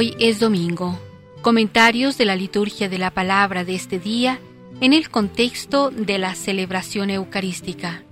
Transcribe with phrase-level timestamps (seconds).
[0.00, 0.96] Hoy es domingo.
[1.42, 4.38] Comentarios de la liturgia de la palabra de este día
[4.80, 8.04] en el contexto de la celebración eucarística.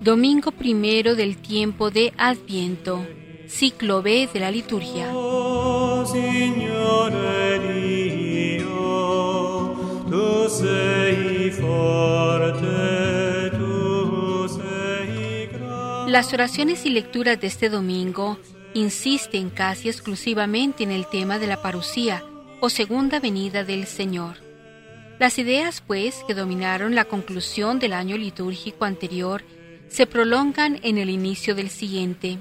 [0.00, 3.06] Domingo primero del tiempo de Adviento,
[3.46, 5.10] ciclo B de la liturgia.
[5.12, 6.06] Oh.
[16.06, 18.38] Las oraciones y lecturas de este domingo
[18.78, 22.24] insisten casi exclusivamente en el tema de la parucía
[22.60, 24.36] o segunda venida del Señor.
[25.18, 29.42] Las ideas, pues, que dominaron la conclusión del año litúrgico anterior
[29.88, 32.38] se prolongan en el inicio del siguiente.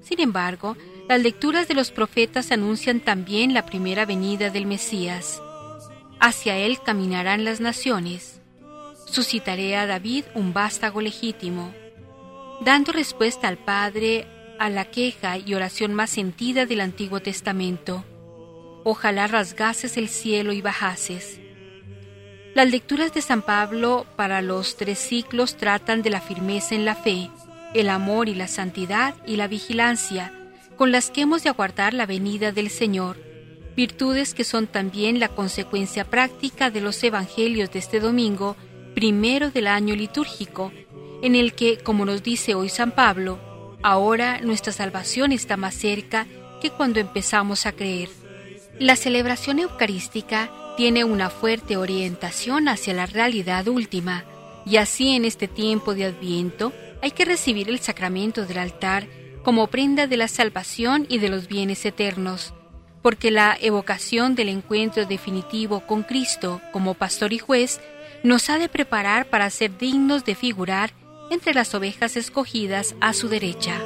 [0.00, 0.76] Sin embargo,
[1.08, 5.42] las lecturas de los profetas anuncian también la primera venida del Mesías.
[6.20, 8.40] Hacia él caminarán las naciones.
[9.06, 11.74] Suscitaré a David un vástago legítimo.
[12.62, 14.26] Dando respuesta al Padre
[14.58, 18.04] a la queja y oración más sentida del Antiguo Testamento.
[18.84, 21.40] Ojalá rasgases el cielo y bajases.
[22.54, 26.94] Las lecturas de San Pablo para los tres ciclos tratan de la firmeza en la
[26.94, 27.30] fe,
[27.74, 30.32] el amor y la santidad y la vigilancia,
[30.76, 33.16] con las que hemos de aguardar la venida del Señor,
[33.76, 38.56] virtudes que son también la consecuencia práctica de los evangelios de este domingo,
[38.94, 40.72] primero del año litúrgico,
[41.22, 43.40] en el que, como nos dice hoy San Pablo,
[43.84, 46.26] ahora nuestra salvación está más cerca
[46.62, 48.08] que cuando empezamos a creer.
[48.78, 54.24] La celebración eucarística tiene una fuerte orientación hacia la realidad última,
[54.64, 59.06] y así en este tiempo de Adviento hay que recibir el sacramento del altar
[59.42, 62.54] como prenda de la salvación y de los bienes eternos,
[63.02, 67.82] porque la evocación del encuentro definitivo con Cristo como pastor y juez
[68.22, 70.94] nos ha de preparar para ser dignos de figurar
[71.30, 73.80] entre las ovejas escogidas a su derecha.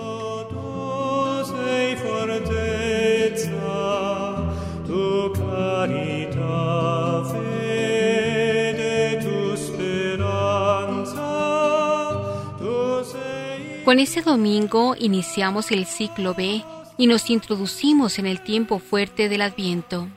[13.84, 16.62] Con ese domingo iniciamos el ciclo B
[16.98, 20.08] y nos introducimos en el tiempo fuerte del Adviento.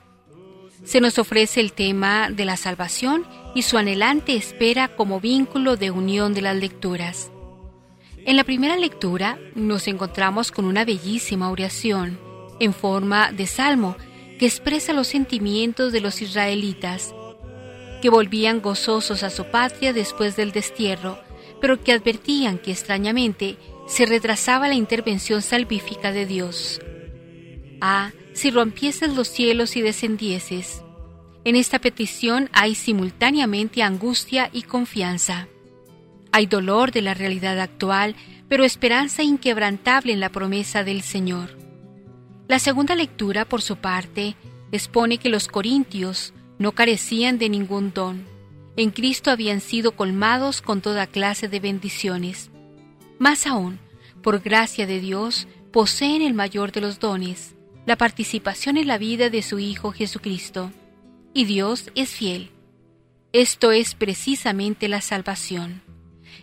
[0.83, 5.91] Se nos ofrece el tema de la salvación y su anhelante espera como vínculo de
[5.91, 7.31] unión de las lecturas.
[8.25, 12.19] En la primera lectura nos encontramos con una bellísima oración
[12.59, 13.95] en forma de salmo
[14.39, 17.13] que expresa los sentimientos de los israelitas,
[18.01, 21.19] que volvían gozosos a su patria después del destierro,
[21.59, 26.81] pero que advertían que extrañamente se retrasaba la intervención salvífica de Dios.
[27.81, 30.83] Ah, si rompieses los cielos y descendieses.
[31.43, 35.47] En esta petición hay simultáneamente angustia y confianza.
[36.31, 38.15] Hay dolor de la realidad actual,
[38.47, 41.57] pero esperanza inquebrantable en la promesa del Señor.
[42.47, 44.35] La segunda lectura, por su parte,
[44.71, 48.25] expone que los corintios no carecían de ningún don.
[48.77, 52.51] En Cristo habían sido colmados con toda clase de bendiciones.
[53.19, 53.79] Más aún,
[54.21, 57.55] por gracia de Dios, poseen el mayor de los dones,
[57.85, 60.71] la participación en la vida de su Hijo Jesucristo.
[61.33, 62.51] Y Dios es fiel.
[63.33, 65.81] Esto es precisamente la salvación.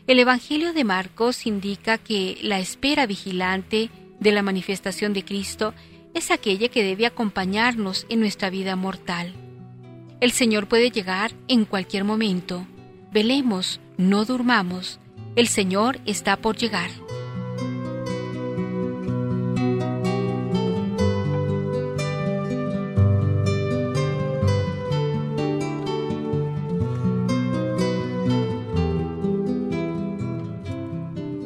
[0.07, 3.91] El Evangelio de Marcos indica que la espera vigilante
[4.21, 5.75] de la manifestación de Cristo
[6.15, 9.35] es aquella que debe acompañarnos en nuestra vida mortal.
[10.21, 12.67] El Señor puede llegar en cualquier momento.
[13.13, 14.99] Velemos, no durmamos.
[15.37, 16.91] El Señor está por llegar.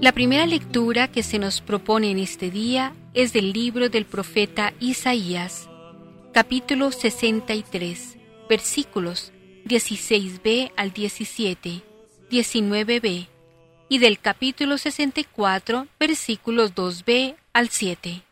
[0.02, 4.74] La primera lectura que se nos propone en este día es del libro del profeta
[4.80, 5.68] Isaías,
[6.32, 8.16] capítulo 63,
[8.48, 9.30] versículos
[9.64, 11.82] 16b al 17,
[12.28, 13.28] 19b,
[13.88, 18.22] y del capítulo 64, versículos 2b al 7.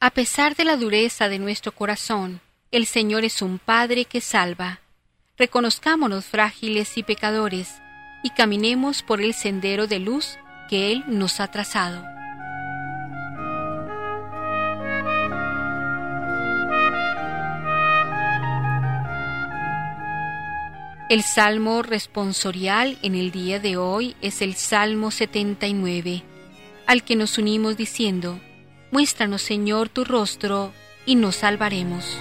[0.00, 4.80] A pesar de la dureza de nuestro corazón, el Señor es un Padre que salva.
[5.38, 7.80] Reconozcámonos frágiles y pecadores,
[8.22, 10.36] y caminemos por el sendero de luz
[10.68, 12.16] que Él nos ha trazado.
[21.08, 26.24] El salmo responsorial en el día de hoy es el Salmo 79,
[26.88, 28.40] al que nos unimos diciendo,
[28.90, 30.72] Muéstranos Señor tu rostro
[31.06, 32.18] y nos salvaremos.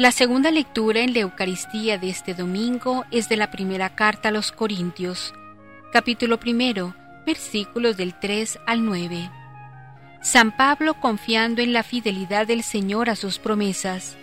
[0.00, 4.32] La segunda lectura en la Eucaristía de este domingo es de la primera carta a
[4.32, 5.34] los Corintios,
[5.92, 6.94] capítulo primero,
[7.26, 9.30] versículos del 3 al 9.
[10.22, 14.16] San Pablo, confiando en la fidelidad del Señor a sus promesas,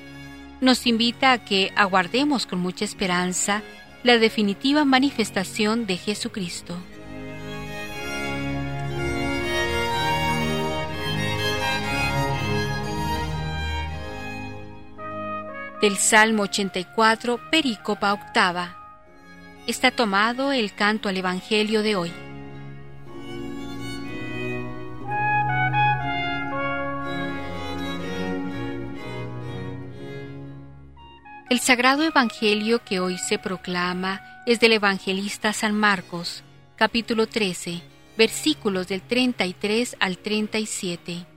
[0.62, 3.62] nos invita a que aguardemos con mucha esperanza
[4.01, 6.75] la definitiva manifestación de Jesucristo.
[15.81, 18.75] Del Salmo 84, Perícopa octava.
[19.68, 22.12] Está tomado el canto al Evangelio de hoy.
[31.51, 36.44] El sagrado Evangelio que hoy se proclama es del evangelista San Marcos,
[36.75, 37.83] capítulo 13,
[38.18, 41.27] versículos del 33 al 37.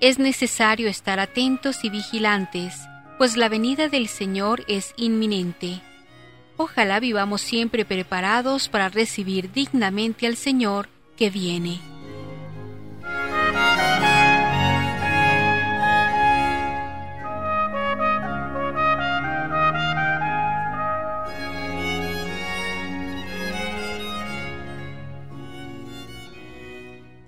[0.00, 2.80] Es necesario estar atentos y vigilantes,
[3.20, 5.82] pues la venida del Señor es inminente.
[6.56, 10.88] Ojalá vivamos siempre preparados para recibir dignamente al Señor
[11.18, 11.82] que viene.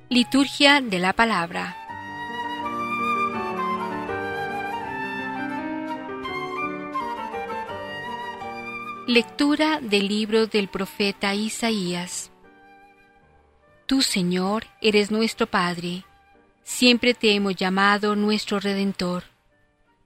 [0.08, 1.81] Liturgia de la Palabra.
[9.08, 12.30] Lectura del libro del profeta Isaías.
[13.86, 16.04] Tú, Señor, eres nuestro Padre,
[16.62, 19.24] siempre te hemos llamado nuestro Redentor.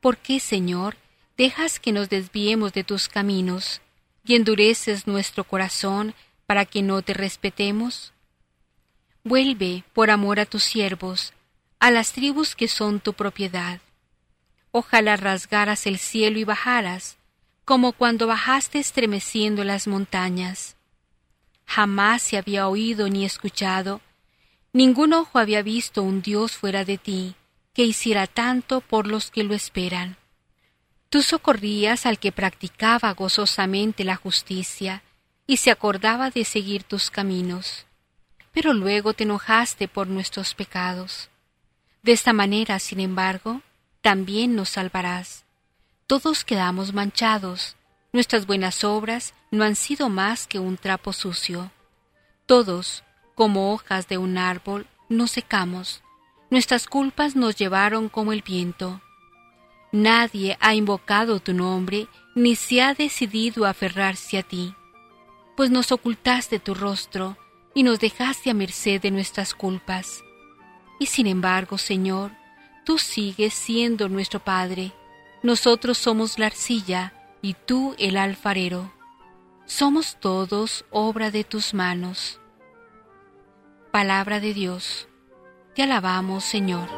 [0.01, 0.97] ¿Por qué, Señor,
[1.37, 3.83] dejas que nos desviemos de tus caminos
[4.25, 6.15] y endureces nuestro corazón
[6.47, 8.15] para que no te respetemos?
[9.25, 11.35] Vuelve, por amor a tus siervos,
[11.81, 13.79] a las tribus que son tu propiedad.
[14.71, 17.19] Ojalá rasgaras el cielo y bajaras,
[17.67, 20.77] como cuando bajaste estremeciendo las montañas.
[21.67, 24.01] Jamás se había oído ni escuchado,
[24.73, 27.35] ningún ojo había visto un Dios fuera de ti,
[27.75, 30.17] que hiciera tanto por los que lo esperan.
[31.11, 35.03] Tú socorrías al que practicaba gozosamente la justicia
[35.47, 37.87] y se acordaba de seguir tus caminos
[38.57, 41.29] pero luego te enojaste por nuestros pecados.
[42.03, 43.61] De esta manera, sin embargo,
[44.01, 45.45] también nos salvarás.
[46.06, 47.75] Todos quedamos manchados,
[48.12, 51.73] nuestras buenas obras no han sido más que un trapo sucio.
[52.47, 53.03] Todos,
[53.35, 56.03] como hojas de un árbol, nos secamos,
[56.49, 59.00] nuestras culpas nos llevaron como el viento.
[59.91, 62.06] Nadie ha invocado tu nombre
[62.37, 64.76] ni se ha decidido aferrarse a ti,
[65.56, 67.37] pues nos ocultaste tu rostro,
[67.75, 70.23] y nos dejaste a merced de nuestras culpas.
[71.00, 72.31] Y sin embargo, Señor,
[72.85, 74.93] tú sigues siendo nuestro Padre.
[75.43, 77.12] Nosotros somos la arcilla
[77.43, 78.93] y tú el alfarero.
[79.67, 82.41] Somos todos obra de tus manos.
[83.91, 85.09] Palabra de Dios.
[85.75, 86.88] Te alabamos, Señor.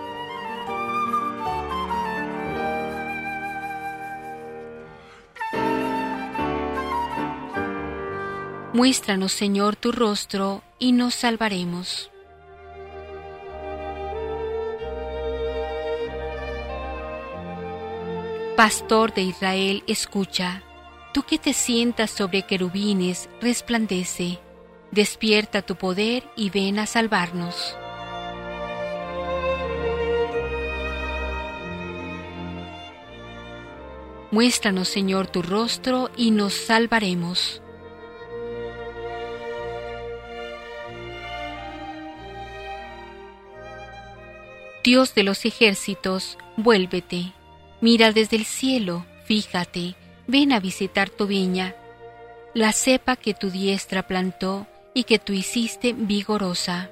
[8.73, 12.11] Muéstranos, Señor, tu rostro y nos salvaremos.
[18.59, 20.65] Pastor de Israel, escucha,
[21.15, 24.41] tú que te sientas sobre querubines, resplandece,
[24.91, 27.77] despierta tu poder y ven a salvarnos.
[34.33, 37.63] Muéstranos, Señor, tu rostro y nos salvaremos.
[44.83, 47.38] Dios de los ejércitos, vuélvete,
[47.81, 49.95] mira desde el cielo, fíjate,
[50.27, 51.75] ven a visitar tu viña,
[52.55, 56.91] la cepa que tu diestra plantó y que tú hiciste vigorosa.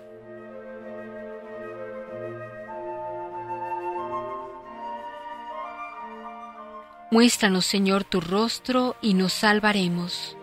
[7.11, 10.37] Muéstranos, Señor, tu rostro y nos salvaremos.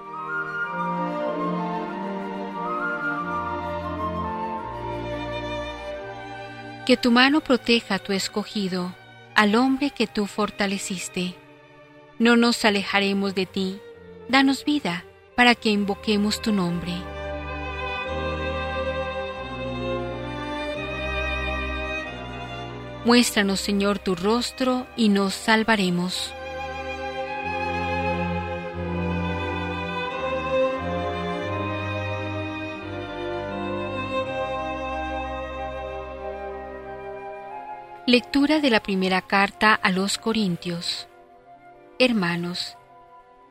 [6.85, 8.93] Que tu mano proteja a tu escogido,
[9.35, 11.35] al hombre que tú fortaleciste.
[12.19, 13.79] No nos alejaremos de ti,
[14.29, 16.93] danos vida para que invoquemos tu nombre.
[23.05, 26.33] Muéstranos, Señor, tu rostro y nos salvaremos.
[38.13, 41.07] Lectura de la primera carta a los Corintios.
[41.97, 42.77] Hermanos,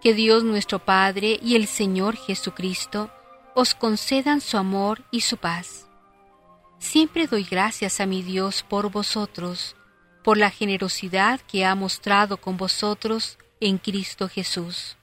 [0.01, 3.11] que Dios nuestro Padre y el Señor Jesucristo
[3.57, 5.89] os concedan su amor y su paz.
[6.79, 9.75] Siempre doy gracias a mi Dios por vosotros,
[10.23, 14.97] por la generosidad que ha mostrado con vosotros en Cristo Jesús.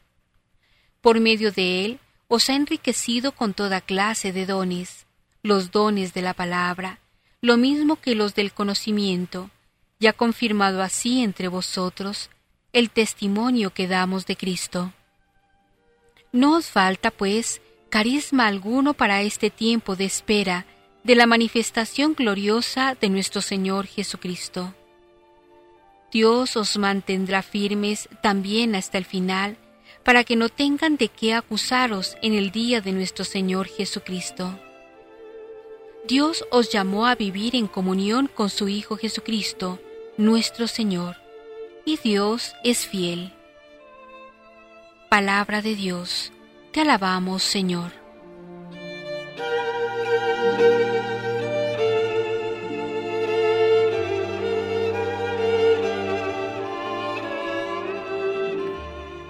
[1.01, 1.99] Por medio de Él
[2.29, 5.05] os ha enriquecido con toda clase de dones,
[5.43, 6.98] los dones de la palabra,
[7.41, 9.49] lo mismo que los del conocimiento,
[9.99, 12.29] y ha confirmado así entre vosotros
[12.73, 14.93] el testimonio que damos de Cristo.
[16.31, 20.65] No os falta, pues, carisma alguno para este tiempo de espera
[21.03, 24.75] de la manifestación gloriosa de nuestro Señor Jesucristo.
[26.11, 29.57] Dios os mantendrá firmes también hasta el final,
[30.03, 34.59] para que no tengan de qué acusaros en el día de nuestro Señor Jesucristo.
[36.07, 39.79] Dios os llamó a vivir en comunión con su Hijo Jesucristo,
[40.17, 41.17] nuestro Señor,
[41.85, 43.33] y Dios es fiel.
[45.09, 46.31] Palabra de Dios,
[46.71, 47.91] te alabamos Señor.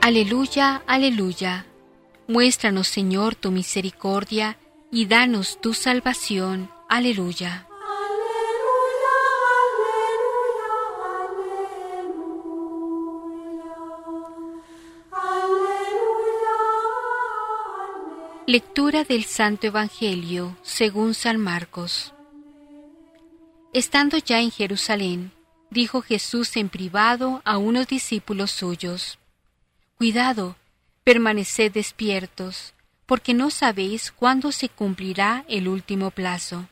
[0.02, 1.66] Aleluya, aleluya.
[2.28, 4.58] Muéstranos, Señor, tu misericordia
[4.92, 6.70] y danos tu salvación.
[6.88, 7.66] Aleluya.
[18.48, 22.16] Lectura del Santo Evangelio según San Marcos.
[23.74, 25.32] Estando ya en Jerusalén,
[25.70, 29.20] dijo Jesús en privado a unos discípulos suyos,
[30.00, 30.56] Cuidado,
[31.04, 32.74] permaneced despiertos,
[33.10, 36.70] porque no sabéis cuándo se cumplirá el último plazo.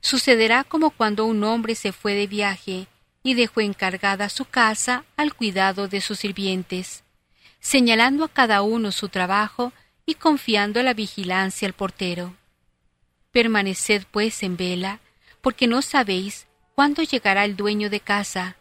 [0.00, 2.86] Sucederá como cuando un hombre se fue de viaje
[3.24, 7.02] y dejó encargada su casa al cuidado de sus sirvientes,
[7.58, 9.72] señalando a cada uno su trabajo
[10.06, 12.36] y confiando la vigilancia al portero.
[13.32, 15.00] Permaneced pues en vela,
[15.40, 16.46] porque no sabéis
[16.76, 18.58] cuándo llegará el dueño de casa,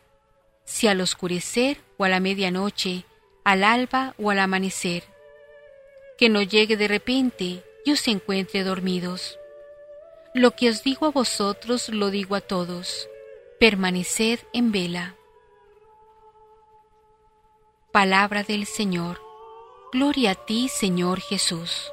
[0.65, 3.05] si al oscurecer o a la medianoche,
[3.43, 5.10] al alba o al amanecer.
[6.21, 9.39] Que no llegue de repente y os encuentre dormidos.
[10.35, 13.09] Lo que os digo a vosotros lo digo a todos.
[13.59, 15.15] Permaneced en vela.
[17.91, 19.19] Palabra del Señor.
[19.91, 21.91] Gloria a ti, Señor Jesús.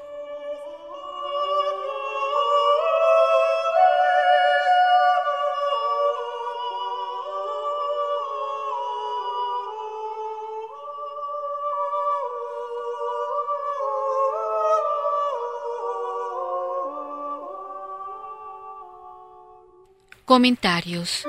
[20.28, 21.24] Comentarios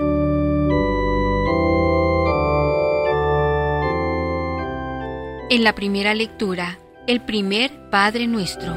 [5.50, 6.78] En la primera lectura,
[7.08, 8.74] el primer Padre Nuestro.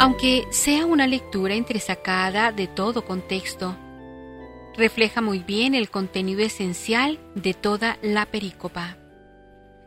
[0.00, 3.76] Aunque sea una lectura entresacada de todo contexto,
[4.76, 8.96] refleja muy bien el contenido esencial de toda la perícopa.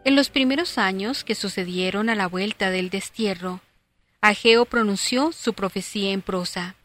[0.06, 3.60] En los primeros años que sucedieron a la vuelta del destierro,
[4.28, 6.76] Ageo pronunció su profecía en prosa.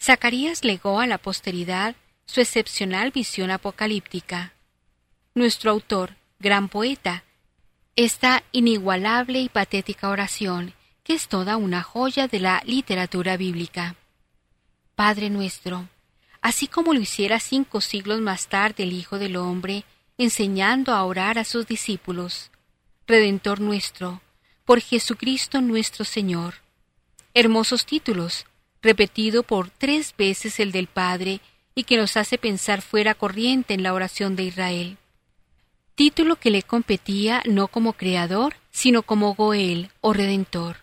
[0.00, 1.96] Zacarías legó a la posteridad
[2.26, 4.52] su excepcional visión apocalíptica.
[5.34, 7.24] Nuestro autor, gran poeta,
[7.96, 10.72] esta inigualable y patética oración,
[11.02, 13.96] que es toda una joya de la literatura bíblica.
[14.94, 15.88] Padre nuestro,
[16.40, 19.84] así como lo hiciera cinco siglos más tarde el Hijo del Hombre,
[20.18, 22.52] enseñando a orar a sus discípulos.
[23.08, 24.22] Redentor nuestro,
[24.70, 26.54] por Jesucristo nuestro Señor.
[27.34, 28.46] Hermosos títulos,
[28.80, 31.40] repetido por tres veces el del Padre
[31.74, 34.96] y que nos hace pensar fuera corriente en la oración de Israel.
[35.96, 40.76] Título que le competía no como creador, sino como Goel o Redentor.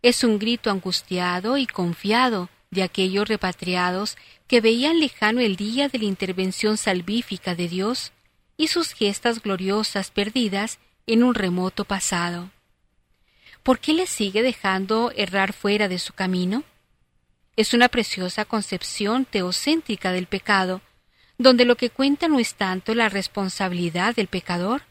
[0.00, 5.98] Es un grito angustiado y confiado de aquellos repatriados que veían lejano el día de
[5.98, 8.12] la intervención salvífica de Dios
[8.56, 12.53] y sus gestas gloriosas perdidas en un remoto pasado.
[13.64, 16.62] ¿Por qué le sigue dejando errar fuera de su camino?
[17.56, 20.82] Es una preciosa concepción teocéntrica del pecado,
[21.38, 24.82] donde lo que cuenta no es tanto la responsabilidad del pecador,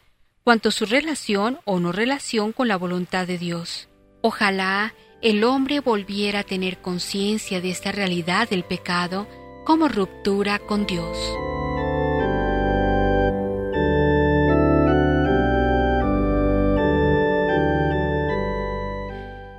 [0.44, 3.88] cuanto su relación o no relación con la voluntad de Dios.
[4.22, 9.27] Ojalá el hombre volviera a tener conciencia de esta realidad del pecado
[9.65, 11.18] como ruptura con Dios.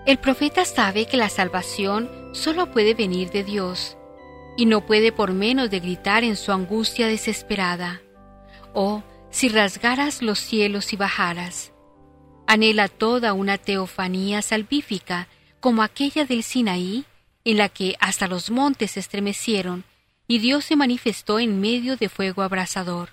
[0.06, 3.96] El profeta sabe que la salvación solo puede venir de Dios,
[4.56, 8.02] y no puede por menos de gritar en su angustia desesperada,
[8.75, 11.73] oh, si rasgaras los cielos y bajaras.
[12.46, 15.28] Anhela toda una teofanía salvífica
[15.61, 17.06] como aquella del Sinaí,
[17.44, 19.84] en la que hasta los montes se estremecieron
[20.28, 23.11] y Dios se manifestó en medio de fuego abrasador.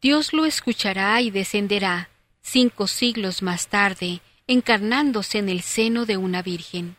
[0.00, 2.08] Dios lo escuchará y descenderá,
[2.42, 6.96] cinco siglos más tarde, encarnándose en el seno de una virgen.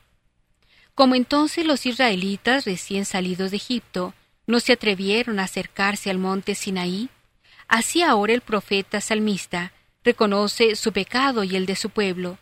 [0.95, 4.13] Como entonces los israelitas recién salidos de Egipto
[4.47, 7.09] no se atrevieron a acercarse al monte Sinaí,
[7.67, 9.73] así ahora el profeta salmista
[10.03, 12.37] reconoce su pecado y el de su pueblo,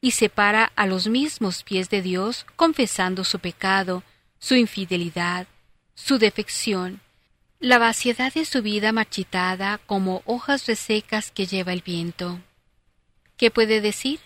[0.00, 4.02] y se para a los mismos pies de Dios confesando su pecado,
[4.38, 5.46] su infidelidad,
[5.94, 7.00] su defección,
[7.58, 12.40] la vaciedad de su vida marchitada como hojas resecas que lleva el viento.
[13.36, 14.20] ¿Qué puede decir?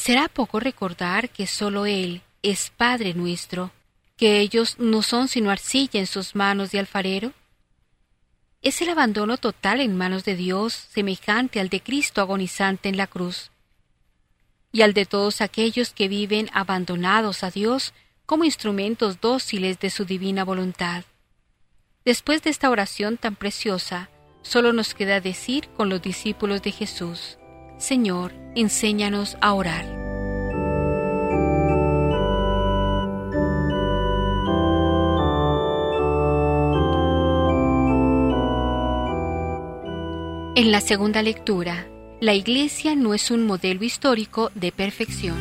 [0.00, 3.70] ¿Será poco recordar que sólo Él es Padre nuestro,
[4.16, 7.34] que ellos no son sino arcilla en sus manos de alfarero?
[8.62, 13.08] Es el abandono total en manos de Dios semejante al de Cristo agonizante en la
[13.08, 13.50] cruz,
[14.72, 17.92] y al de todos aquellos que viven abandonados a Dios
[18.24, 21.04] como instrumentos dóciles de su divina voluntad.
[22.06, 24.08] Después de esta oración tan preciosa,
[24.40, 27.36] solo nos queda decir con los discípulos de Jesús,
[27.80, 29.86] Señor, enséñanos a orar.
[40.56, 41.88] En la segunda lectura,
[42.20, 45.38] la Iglesia no es un modelo histórico de perfección.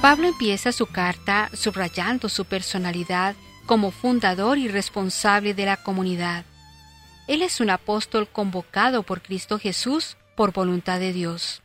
[0.00, 6.44] Pablo empieza su carta subrayando su personalidad como fundador y responsable de la comunidad.
[7.26, 11.62] Él es un apóstol convocado por Cristo Jesús por voluntad de Dios.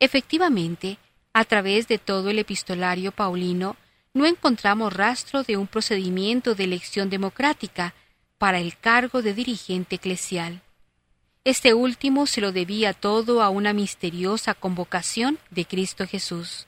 [0.00, 0.98] Efectivamente,
[1.32, 3.76] a través de todo el epistolario paulino,
[4.12, 7.94] no encontramos rastro de un procedimiento de elección democrática
[8.38, 10.62] para el cargo de dirigente eclesial.
[11.44, 16.66] Este último se lo debía todo a una misteriosa convocación de Cristo Jesús.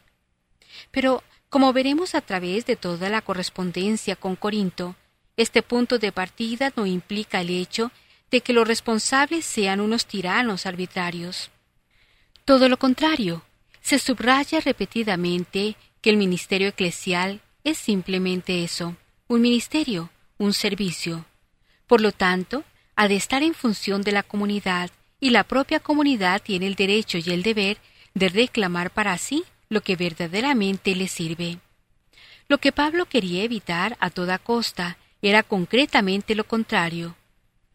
[0.91, 4.97] Pero, como veremos a través de toda la correspondencia con Corinto,
[5.37, 7.93] este punto de partida no implica el hecho
[8.31, 11.51] de que los responsables sean unos tiranos arbitrarios.
[12.45, 13.43] Todo lo contrario,
[13.81, 18.97] se subraya repetidamente que el ministerio eclesial es simplemente eso,
[19.29, 21.25] un ministerio, un servicio.
[21.87, 22.65] Por lo tanto,
[22.97, 27.19] ha de estar en función de la comunidad, y la propia comunidad tiene el derecho
[27.19, 27.79] y el deber
[28.15, 31.59] de reclamar para sí lo que verdaderamente le sirve.
[32.49, 37.17] Lo que Pablo quería evitar a toda costa era concretamente lo contrario.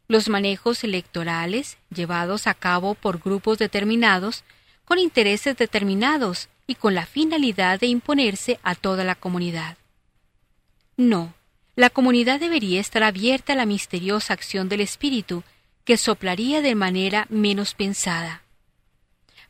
[0.07, 4.43] Los manejos electorales llevados a cabo por grupos determinados,
[4.85, 9.77] con intereses determinados y con la finalidad de imponerse a toda la comunidad.
[10.97, 11.33] No,
[11.75, 15.43] la comunidad debería estar abierta a la misteriosa acción del Espíritu,
[15.83, 18.43] que soplaría de manera menos pensada.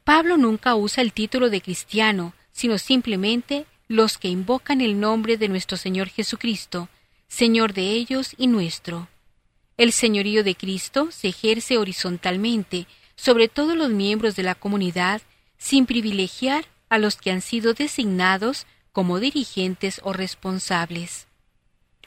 [0.03, 5.47] Pablo nunca usa el título de cristiano, sino simplemente los que invocan el nombre de
[5.47, 6.89] nuestro Señor Jesucristo,
[7.27, 9.07] Señor de ellos y nuestro.
[9.77, 15.21] El señorío de Cristo se ejerce horizontalmente sobre todos los miembros de la comunidad
[15.57, 21.27] sin privilegiar a los que han sido designados como dirigentes o responsables.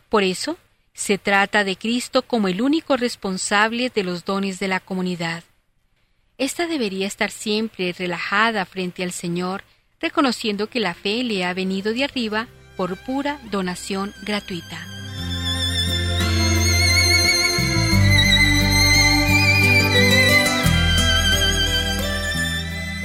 [0.09, 0.59] Por eso,
[0.93, 5.45] se trata de Cristo como el único responsable de los dones de la comunidad.
[6.37, 9.63] Esta debería estar siempre relajada frente al Señor,
[10.01, 14.85] reconociendo que la fe le ha venido de arriba por pura donación gratuita.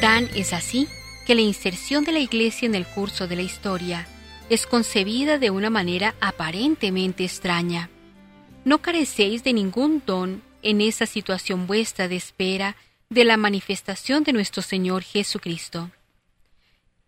[0.02, 0.88] Tan es así
[1.28, 4.08] que la inserción de la Iglesia en el curso de la historia
[4.50, 7.90] es concebida de una manera aparentemente extraña.
[8.66, 12.76] No carecéis de ningún don en esa situación vuestra de espera
[13.10, 15.90] de la manifestación de nuestro Señor Jesucristo.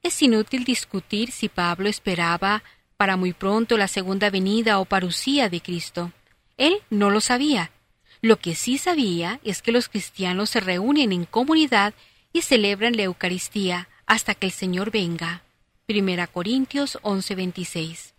[0.01, 2.63] Es inútil discutir si Pablo esperaba
[2.97, 6.11] para muy pronto la segunda venida o parucía de Cristo.
[6.57, 7.69] Él no lo sabía.
[8.19, 11.93] Lo que sí sabía es que los cristianos se reúnen en comunidad
[12.33, 15.43] y celebran la Eucaristía hasta que el Señor venga.
[15.87, 18.13] 1 Corintios 11:26.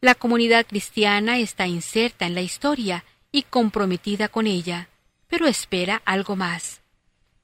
[0.00, 4.88] La comunidad cristiana está inserta en la historia y comprometida con ella,
[5.26, 6.83] pero espera algo más.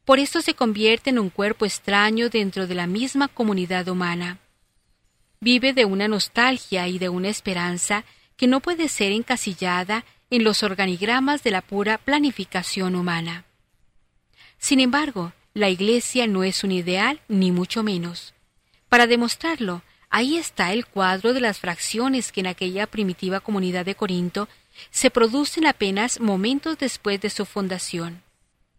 [0.04, 4.38] Por esto se convierte en un cuerpo extraño dentro de la misma comunidad humana.
[5.40, 8.04] Vive de una nostalgia y de una esperanza
[8.36, 13.44] que no puede ser encasillada en los organigramas de la pura planificación humana.
[14.58, 18.34] Sin embargo, la Iglesia no es un ideal, ni mucho menos.
[18.88, 23.94] Para demostrarlo, ahí está el cuadro de las fracciones que en aquella primitiva comunidad de
[23.94, 24.48] Corinto
[24.90, 28.22] se producen apenas momentos después de su fundación.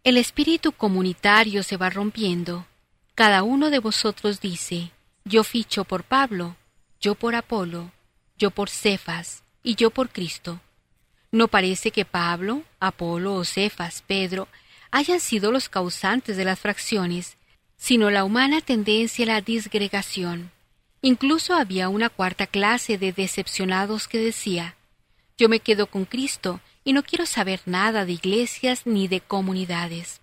[0.03, 2.65] El espíritu comunitario se va rompiendo.
[3.13, 4.89] Cada uno de vosotros dice,
[5.25, 6.55] yo ficho por Pablo,
[6.99, 7.91] yo por Apolo,
[8.35, 10.59] yo por Cefas y yo por Cristo.
[11.31, 14.47] No parece que Pablo, Apolo o Cefas, Pedro,
[14.89, 17.37] hayan sido los causantes de las fracciones,
[17.77, 20.49] sino la humana tendencia a la disgregación.
[21.03, 24.75] Incluso había una cuarta clase de decepcionados que decía,
[25.37, 30.21] yo me quedo con Cristo y no quiero saber nada de iglesias ni de comunidades.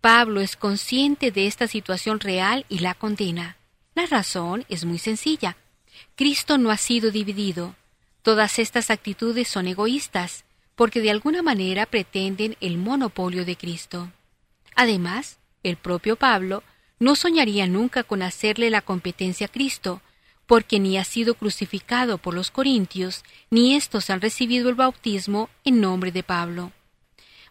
[0.00, 3.56] Pablo es consciente de esta situación real y la condena.
[3.94, 5.56] La razón es muy sencilla.
[6.14, 7.74] Cristo no ha sido dividido.
[8.22, 10.44] Todas estas actitudes son egoístas,
[10.76, 14.12] porque de alguna manera pretenden el monopolio de Cristo.
[14.76, 16.62] Además, el propio Pablo
[17.00, 20.00] no soñaría nunca con hacerle la competencia a Cristo,
[20.48, 25.82] porque ni ha sido crucificado por los corintios, ni éstos han recibido el bautismo en
[25.82, 26.72] nombre de Pablo.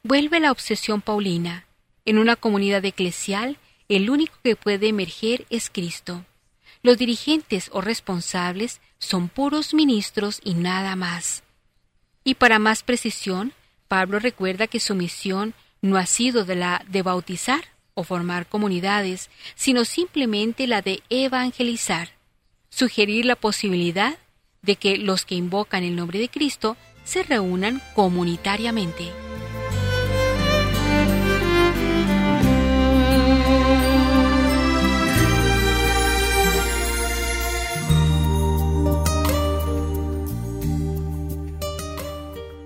[0.01, 1.67] Vuelve la obsesión paulina.
[2.05, 6.25] En una comunidad eclesial, el único que puede emerger es Cristo.
[6.81, 11.43] Los dirigentes o responsables son puros ministros y nada más.
[12.23, 13.53] Y para más precisión,
[13.87, 19.85] Pablo recuerda que su misión no ha sido la de bautizar o formar comunidades, sino
[19.85, 22.16] simplemente la de evangelizar,
[22.77, 24.19] sugerir la posibilidad
[24.61, 29.11] de que los que invocan el nombre de Cristo se reúnan comunitariamente.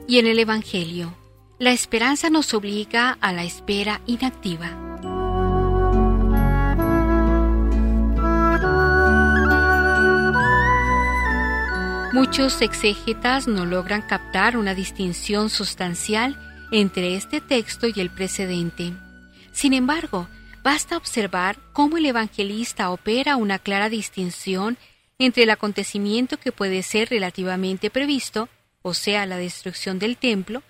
[0.10, 1.16] Y en el Evangelio,
[1.58, 4.91] la esperanza nos obliga a la espera inactiva.
[12.14, 16.38] Muchos exégetas no logran captar una distinción sustancial
[16.72, 18.94] entre este texto y el precedente.
[19.52, 20.28] Sin embargo,
[20.64, 24.78] basta observar cómo el evangelista opera una clara distinción
[25.20, 28.50] entre el acontecimiento que puede ser relativamente previsto
[28.82, 30.64] o sea, la destrucción del templo,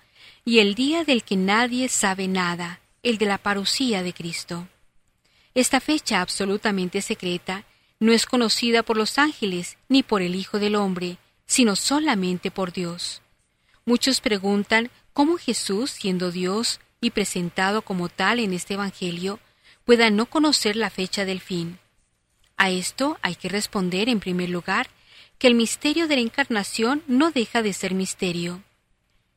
[0.44, 4.68] y el día del que nadie sabe nada, el de la parucía de Cristo.
[5.54, 7.64] Esta fecha absolutamente secreta
[8.00, 11.18] no es conocida por los ángeles ni por el Hijo del Hombre,
[11.52, 13.20] sino solamente por Dios.
[13.84, 19.38] Muchos preguntan cómo Jesús, siendo Dios y presentado como tal en este Evangelio,
[19.84, 21.78] pueda no conocer la fecha del fin.
[22.56, 24.88] A esto hay que responder, en primer lugar,
[25.36, 28.62] que el misterio de la encarnación no deja de ser misterio.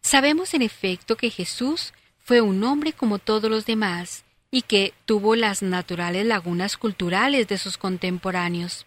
[0.02, 1.92] Sabemos en efecto que Jesús
[2.24, 7.58] fue un hombre como todos los demás y que tuvo las naturales lagunas culturales de
[7.58, 8.86] sus contemporáneos.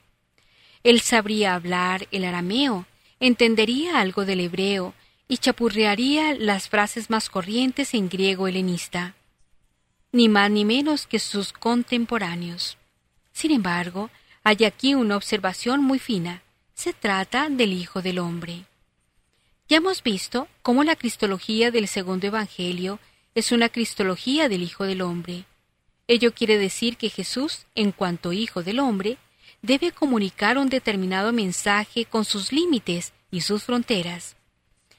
[0.82, 2.86] Él sabría hablar el arameo,
[3.20, 4.94] entendería algo del hebreo
[5.28, 9.14] y chapurrearía las frases más corrientes en griego helenista,
[10.12, 12.78] ni más ni menos que sus contemporáneos.
[13.32, 14.10] Sin embargo,
[14.42, 16.42] hay aquí una observación muy fina
[16.78, 18.64] se trata del Hijo del Hombre.
[19.68, 23.00] Ya hemos visto cómo la cristología del segundo Evangelio
[23.34, 25.44] es una cristología del Hijo del Hombre.
[26.06, 29.18] Ello quiere decir que Jesús, en cuanto Hijo del Hombre,
[29.68, 34.34] debe comunicar un determinado mensaje con sus límites y sus fronteras.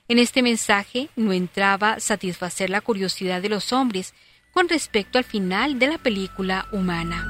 [0.08, 4.14] En este mensaje no entraba satisfacer la curiosidad de los hombres
[4.54, 7.26] con respecto al final de la película humana.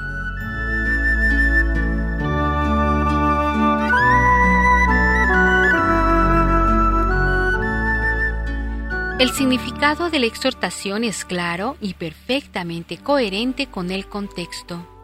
[9.18, 14.99] El significado de la exhortación es claro y perfectamente coherente con el contexto.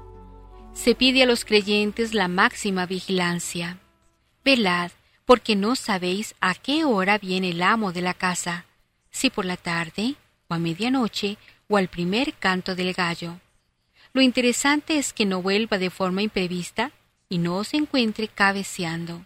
[0.76, 3.78] Se pide a los creyentes la máxima vigilancia.
[4.44, 4.92] Velad,
[5.24, 8.66] porque no sabéis a qué hora viene el amo de la casa,
[9.10, 10.14] si por la tarde,
[10.46, 13.40] o a medianoche, o al primer canto del gallo.
[14.12, 16.92] Lo interesante es que no vuelva de forma imprevista
[17.28, 19.24] y no se encuentre cabeceando.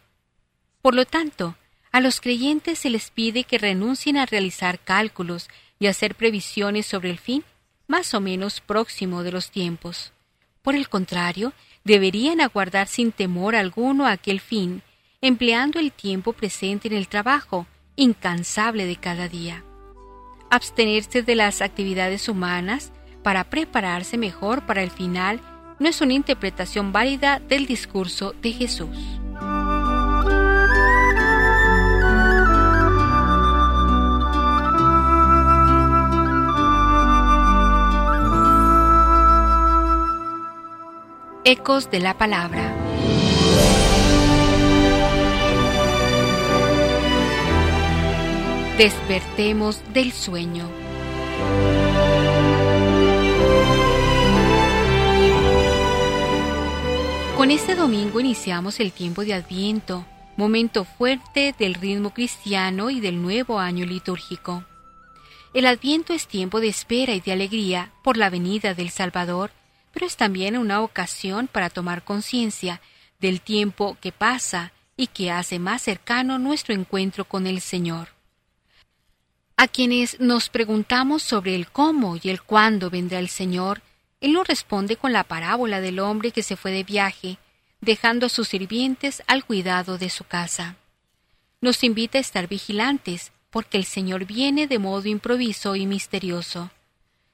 [0.80, 1.56] Por lo tanto,
[1.90, 7.10] a los creyentes se les pide que renuncien a realizar cálculos y hacer previsiones sobre
[7.10, 7.44] el fin
[7.88, 10.12] más o menos próximo de los tiempos.
[10.62, 11.53] Por el contrario,
[11.85, 14.83] deberían aguardar sin temor alguno aquel fin,
[15.20, 19.64] empleando el tiempo presente en el trabajo, incansable de cada día.
[20.51, 22.92] Abstenerse de las actividades humanas
[23.23, 25.40] para prepararse mejor para el final
[25.79, 29.19] no es una interpretación válida del discurso de Jesús.
[41.44, 42.76] Ecos de la Palabra.
[48.76, 50.68] Despertemos del sueño.
[57.38, 60.05] Con este domingo iniciamos el tiempo de Adviento,
[60.37, 64.64] momento fuerte del ritmo cristiano y del nuevo año litúrgico.
[65.55, 69.50] El Adviento es tiempo de espera y de alegría por la venida del Salvador,
[69.92, 72.81] pero es también una ocasión para tomar conciencia
[73.20, 78.09] del tiempo que pasa y que hace más cercano nuestro encuentro con el Señor.
[79.57, 83.83] A quienes nos preguntamos sobre el cómo y el cuándo vendrá el Señor,
[84.20, 87.38] Él nos responde con la parábola del hombre que se fue de viaje,
[87.81, 90.76] dejando a sus sirvientes al cuidado de su casa.
[91.61, 96.70] Nos invita a estar vigilantes, porque el Señor viene de modo improviso y misterioso,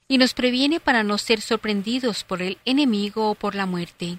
[0.08, 4.18] y nos previene para no ser sorprendidos por el enemigo o por la muerte.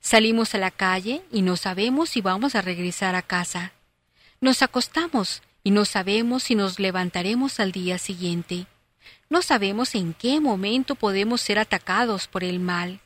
[0.00, 3.72] Salimos a la calle y no sabemos si vamos a regresar a casa.
[4.40, 8.66] Nos acostamos y no sabemos si nos levantaremos al día siguiente.
[9.30, 13.00] No sabemos en qué momento podemos ser atacados por el mal,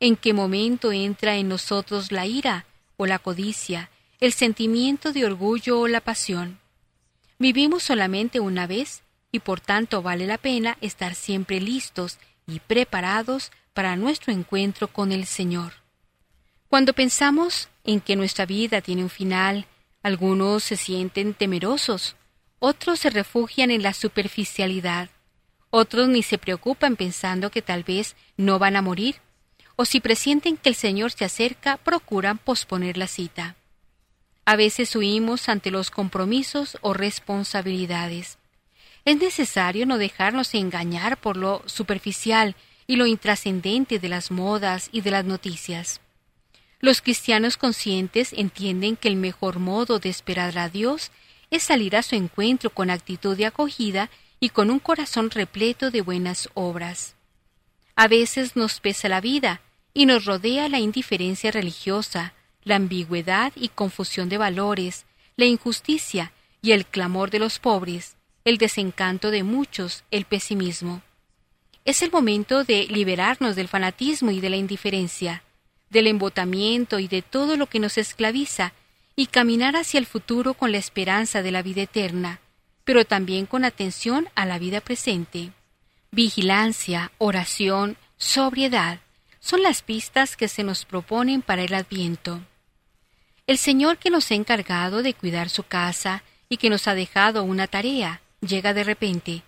[0.00, 5.80] en qué momento entra en nosotros la ira o la codicia, el sentimiento de orgullo
[5.80, 6.58] o la pasión.
[7.38, 9.03] Vivimos solamente una vez
[9.34, 15.10] y por tanto vale la pena estar siempre listos y preparados para nuestro encuentro con
[15.10, 15.72] el Señor.
[16.68, 19.66] Cuando pensamos en que nuestra vida tiene un final,
[20.04, 22.14] algunos se sienten temerosos,
[22.60, 25.10] otros se refugian en la superficialidad,
[25.70, 29.16] otros ni se preocupan pensando que tal vez no van a morir,
[29.74, 33.56] o si presienten que el Señor se acerca, procuran posponer la cita.
[34.44, 38.38] A veces huimos ante los compromisos o responsabilidades.
[39.04, 45.02] Es necesario no dejarnos engañar por lo superficial y lo intrascendente de las modas y
[45.02, 46.00] de las noticias.
[46.80, 51.10] Los cristianos conscientes entienden que el mejor modo de esperar a Dios
[51.50, 56.00] es salir a su encuentro con actitud de acogida y con un corazón repleto de
[56.00, 57.14] buenas obras.
[57.96, 59.60] A veces nos pesa la vida
[59.94, 66.72] y nos rodea la indiferencia religiosa, la ambigüedad y confusión de valores, la injusticia y
[66.72, 71.02] el clamor de los pobres, el desencanto de muchos, el pesimismo.
[71.84, 75.42] Es el momento de liberarnos del fanatismo y de la indiferencia,
[75.90, 78.72] del embotamiento y de todo lo que nos esclaviza,
[79.16, 82.40] y caminar hacia el futuro con la esperanza de la vida eterna,
[82.84, 85.52] pero también con atención a la vida presente.
[86.10, 88.98] Vigilancia, oración, sobriedad
[89.38, 92.40] son las pistas que se nos proponen para el adviento.
[93.46, 97.44] El Señor que nos ha encargado de cuidar su casa y que nos ha dejado
[97.44, 99.42] una tarea, llega de repente.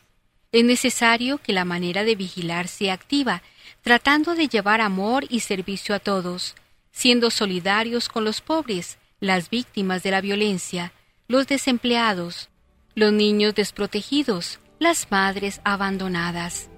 [0.53, 3.43] Es necesario que la manera de vigilar sea activa
[3.87, 6.57] tratando de llevar amor y servicio a todos,
[6.91, 10.93] siendo solidarios con los pobres, las víctimas de la violencia,
[11.29, 12.49] los desempleados,
[12.97, 16.69] los niños desprotegidos, las madres abandonadas.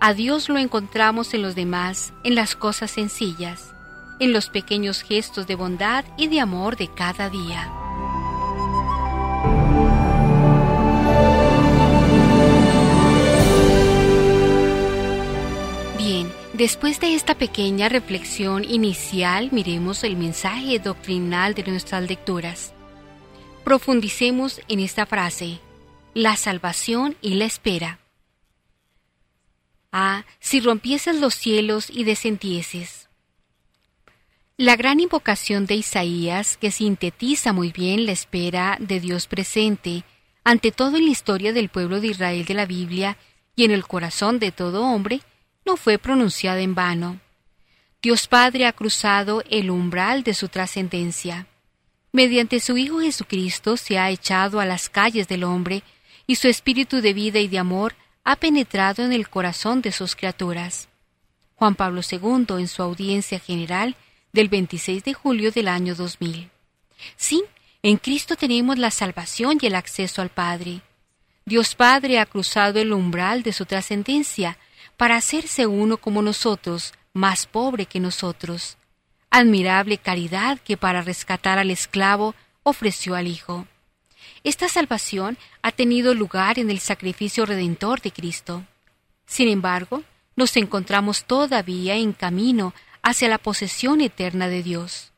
[0.00, 3.72] A Dios lo encontramos en los demás, en las cosas sencillas,
[4.18, 7.89] en los pequeños gestos de bondad y de amor de cada día.
[16.60, 22.74] Después de esta pequeña reflexión inicial, miremos el mensaje doctrinal de nuestras lecturas.
[23.64, 25.58] Profundicemos en esta frase,
[26.12, 27.98] la salvación y la espera.
[29.90, 33.08] Ah, si rompieses los cielos y descendieses.
[34.58, 40.04] La gran invocación de Isaías, que sintetiza muy bien la espera de Dios presente,
[40.44, 43.16] ante todo en la historia del pueblo de Israel de la Biblia
[43.56, 45.22] y en el corazón de todo hombre,
[45.70, 47.20] no fue pronunciada en vano.
[48.02, 51.46] Dios Padre ha cruzado el umbral de su trascendencia.
[52.10, 55.84] Mediante su Hijo Jesucristo se ha echado a las calles del hombre
[56.26, 60.16] y su espíritu de vida y de amor ha penetrado en el corazón de sus
[60.16, 60.88] criaturas.
[61.54, 63.94] Juan Pablo II en su audiencia general
[64.32, 66.50] del 26 de julio del año 2000.
[67.16, 67.44] Sí,
[67.84, 70.80] en Cristo tenemos la salvación y el acceso al Padre.
[71.44, 74.58] Dios Padre ha cruzado el umbral de su trascendencia
[75.00, 78.76] para hacerse uno como nosotros, más pobre que nosotros.
[79.30, 82.34] Admirable caridad que para rescatar al esclavo
[82.64, 83.66] ofreció al Hijo.
[84.44, 88.66] Esta salvación ha tenido lugar en el sacrificio redentor de Cristo.
[89.24, 90.02] Sin embargo,
[90.36, 95.12] nos encontramos todavía en camino hacia la posesión eterna de Dios.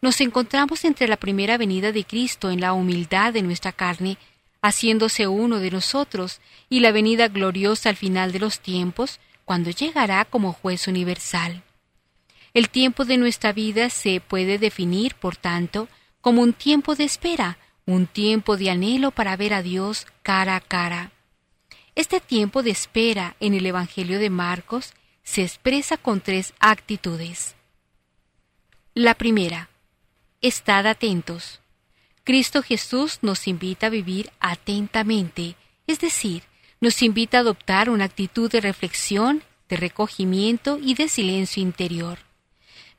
[0.00, 4.16] Nos encontramos entre la primera venida de Cristo en la humildad de nuestra carne,
[4.62, 10.26] haciéndose uno de nosotros, y la venida gloriosa al final de los tiempos, cuando llegará
[10.26, 11.62] como juez universal.
[12.52, 15.88] El tiempo de nuestra vida se puede definir, por tanto,
[16.20, 17.56] como un tiempo de espera,
[17.86, 21.12] un tiempo de anhelo para ver a Dios cara a cara.
[21.94, 27.54] Este tiempo de espera en el Evangelio de Marcos se expresa con tres actitudes.
[28.94, 29.70] La primera,
[30.40, 31.60] estad atentos.
[32.24, 35.54] Cristo Jesús nos invita a vivir atentamente,
[35.86, 36.42] es decir,
[36.80, 42.18] nos invita a adoptar una actitud de reflexión, de recogimiento y de silencio interior.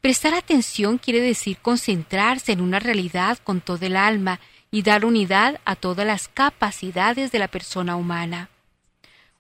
[0.01, 4.39] Prestar atención quiere decir concentrarse en una realidad con todo el alma
[4.71, 8.49] y dar unidad a todas las capacidades de la persona humana.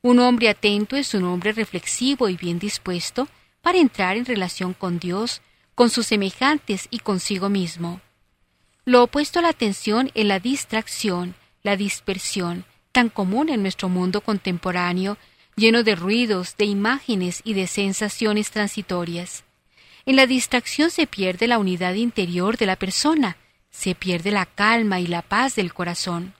[0.01, 3.27] Un hombre atento es un hombre reflexivo y bien dispuesto
[3.61, 5.41] para entrar en relación con Dios,
[5.75, 8.01] con sus semejantes y consigo mismo.
[8.85, 12.65] Lo opuesto a la atención es la distracción, la dispersión,
[12.97, 15.19] tan común en nuestro mundo contemporáneo,
[15.55, 19.43] lleno de ruidos, de imágenes y de sensaciones transitorias.
[20.07, 23.37] En la distracción se pierde la unidad interior de la persona,
[23.69, 26.33] se pierde la calma y la paz del corazón.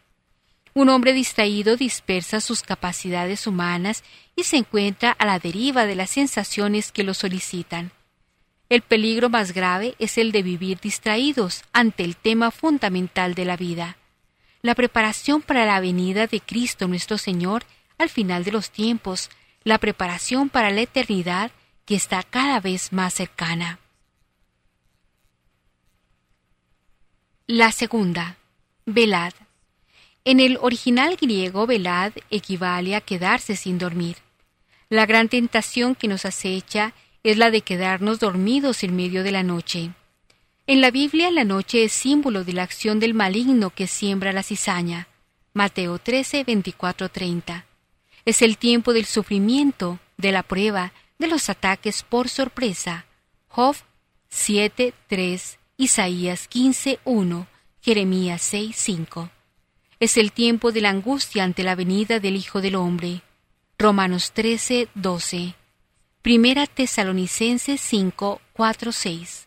[0.74, 4.04] Un hombre distraído dispersa sus capacidades humanas
[4.36, 7.92] y se encuentra a la deriva de las sensaciones que lo solicitan.
[8.68, 13.58] El peligro más grave es el de vivir distraídos ante el tema fundamental de la
[13.58, 13.98] vida,
[14.68, 17.64] la preparación para la venida de Cristo nuestro Señor
[17.98, 19.30] al final de los tiempos,
[19.64, 21.52] la preparación para la eternidad
[21.86, 23.80] que está cada vez más cercana.
[27.48, 28.36] La segunda,
[28.86, 29.32] velad.
[30.26, 34.18] En el original griego, velad equivale a quedarse sin dormir.
[34.90, 39.44] La gran tentación que nos acecha es la de quedarnos dormidos en medio de la
[39.44, 39.92] noche.
[40.70, 44.44] En la Biblia la noche es símbolo de la acción del maligno que siembra la
[44.44, 45.08] cizaña.
[45.54, 47.66] Mateo 13, 24, 30.
[48.26, 53.06] Es el tiempo del sufrimiento, de la prueba, de los ataques por sorpresa.
[53.48, 53.78] Job
[54.28, 57.48] 7, 3, Isaías 15, 1,
[57.80, 59.30] Jeremías 6, 5.
[60.02, 63.22] Es el tiempo de la angustia ante la venida del Hijo del Hombre.
[63.78, 65.56] Romanos 13, 12.
[66.22, 69.47] Primera Tesalonicenses 5, 4, 6.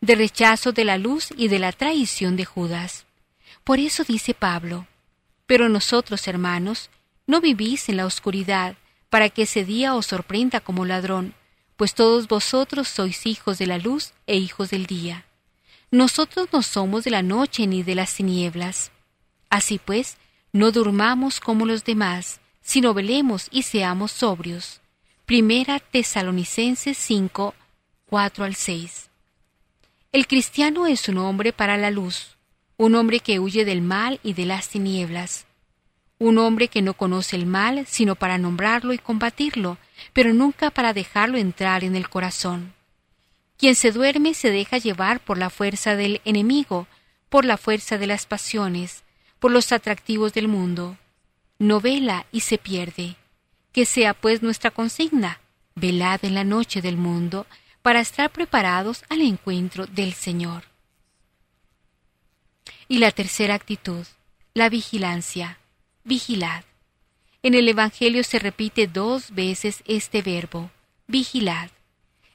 [0.00, 3.06] De rechazo de la luz y de la traición de Judas.
[3.64, 4.86] Por eso dice Pablo,
[5.46, 6.90] Pero nosotros, hermanos,
[7.26, 8.76] no vivís en la oscuridad,
[9.10, 11.34] para que ese día os sorprenda como ladrón,
[11.76, 15.24] pues todos vosotros sois hijos de la luz e hijos del día.
[15.90, 18.90] Nosotros no somos de la noche ni de las tinieblas.
[19.48, 20.18] Así pues,
[20.52, 24.80] no durmamos como los demás, sino velemos y seamos sobrios.
[25.24, 27.54] Primera Tesalonicenses 5,
[28.06, 29.07] 4 al 6.
[30.12, 32.36] El cristiano es un hombre para la luz,
[32.76, 35.46] un hombre que huye del mal y de las tinieblas
[36.18, 39.78] un hombre que no conoce el mal sino para nombrarlo y combatirlo,
[40.12, 42.74] pero nunca para dejarlo entrar en el corazón.
[43.56, 46.86] Quien se duerme se deja llevar por la fuerza del enemigo,
[47.28, 49.04] por la fuerza de las pasiones,
[49.38, 50.96] por los atractivos del mundo.
[51.58, 53.16] No vela y se pierde.
[53.72, 55.40] Que sea pues nuestra consigna,
[55.74, 57.46] velad en la noche del mundo,
[57.88, 60.64] para estar preparados al encuentro del Señor.
[62.86, 64.06] Y la tercera actitud,
[64.52, 65.58] la vigilancia
[66.04, 66.64] vigilad.
[67.42, 70.70] En el Evangelio se repite dos veces este verbo,
[71.06, 71.70] vigilad,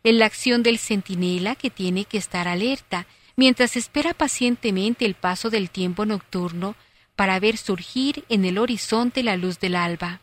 [0.04, 5.52] en la acción del centinela que tiene que estar alerta mientras espera pacientemente el paso
[5.52, 6.76] del tiempo nocturno
[7.16, 10.20] para ver surgir en el horizonte la luz del alba.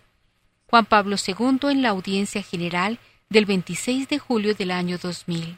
[0.66, 2.98] Juan Pablo II en la audiencia general
[3.30, 5.56] del 26 de julio del año 2000.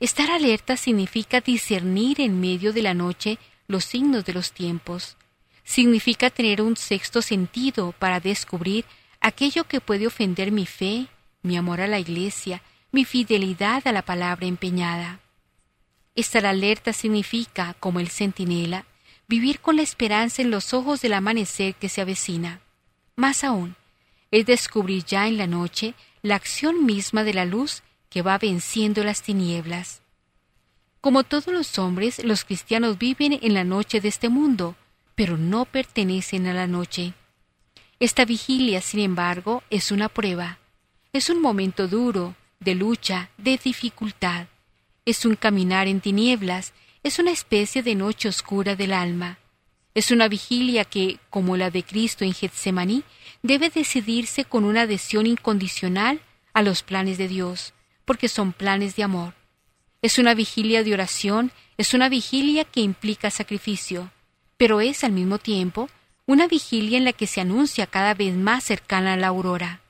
[0.00, 3.38] Estar alerta significa discernir en medio de la noche
[3.68, 5.18] los signos de los tiempos,
[5.62, 8.86] significa tener un sexto sentido para descubrir
[9.20, 11.08] aquello que puede ofender mi fe,
[11.42, 12.62] mi amor a la Iglesia,
[12.92, 15.20] mi fidelidad a la palabra empeñada.
[16.14, 18.86] Estar alerta significa, como el centinela,
[19.28, 22.60] vivir con la esperanza en los ojos del amanecer que se avecina.
[23.16, 23.76] Más aún,
[24.30, 29.04] es descubrir ya en la noche la acción misma de la luz que va venciendo
[29.04, 30.02] las tinieblas.
[31.00, 34.76] Como todos los hombres, los cristianos viven en la noche de este mundo,
[35.14, 37.14] pero no pertenecen a la noche.
[38.00, 40.58] Esta vigilia, sin embargo, es una prueba.
[41.12, 44.46] Es un momento duro, de lucha, de dificultad.
[45.06, 49.38] Es un caminar en tinieblas, es una especie de noche oscura del alma.
[49.94, 53.02] Es una vigilia que, como la de Cristo en Getsemaní,
[53.42, 56.20] debe decidirse con una adhesión incondicional
[56.52, 57.74] a los planes de Dios,
[58.04, 59.34] porque son planes de amor.
[60.02, 64.10] Es una vigilia de oración, es una vigilia que implica sacrificio
[64.60, 65.88] pero es al mismo tiempo
[66.26, 69.80] una vigilia en la que se anuncia cada vez más cercana a la aurora.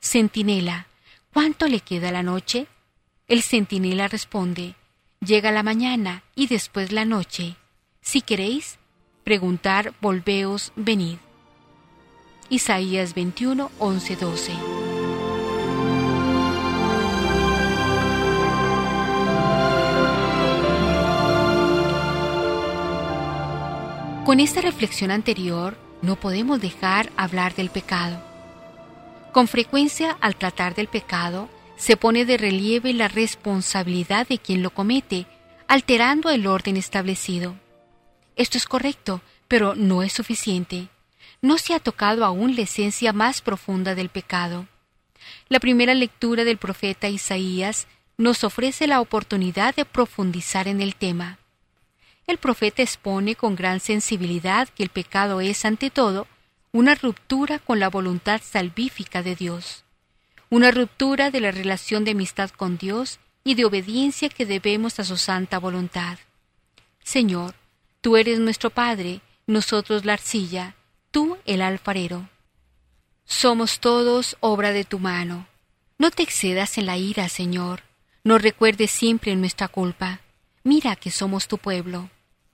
[0.00, 0.86] Centinela,
[1.32, 2.68] ¿cuánto le queda a la noche?
[3.26, 4.76] El centinela responde,
[5.18, 7.56] llega la mañana y después la noche.
[8.00, 8.78] Si queréis
[9.24, 11.18] preguntar, volveos, venid.
[12.50, 14.52] Isaías 21, 11, 12.
[24.24, 28.18] Con esta reflexión anterior, no podemos dejar hablar del pecado.
[29.32, 34.70] Con frecuencia, al tratar del pecado, se pone de relieve la responsabilidad de quien lo
[34.70, 35.26] comete,
[35.66, 37.56] alterando el orden establecido.
[38.36, 40.88] Esto es correcto, pero no es suficiente.
[41.40, 44.66] No se ha tocado aún la esencia más profunda del pecado.
[45.48, 47.86] La primera lectura del profeta Isaías
[48.16, 51.38] nos ofrece la oportunidad de profundizar en el tema.
[52.26, 56.26] El profeta expone con gran sensibilidad que el pecado es, ante todo,
[56.72, 59.84] una ruptura con la voluntad salvífica de Dios,
[60.50, 65.04] una ruptura de la relación de amistad con Dios y de obediencia que debemos a
[65.04, 66.18] su santa voluntad.
[67.02, 67.54] Señor,
[68.00, 70.74] tú eres nuestro Padre, nosotros la arcilla,
[71.10, 72.28] tú el alfarero.
[73.24, 75.46] Somos todos obra de tu mano.
[75.98, 77.82] No te excedas en la ira, Señor.
[78.24, 80.20] No recuerdes siempre nuestra culpa.
[80.64, 82.10] Mira que somos tu pueblo.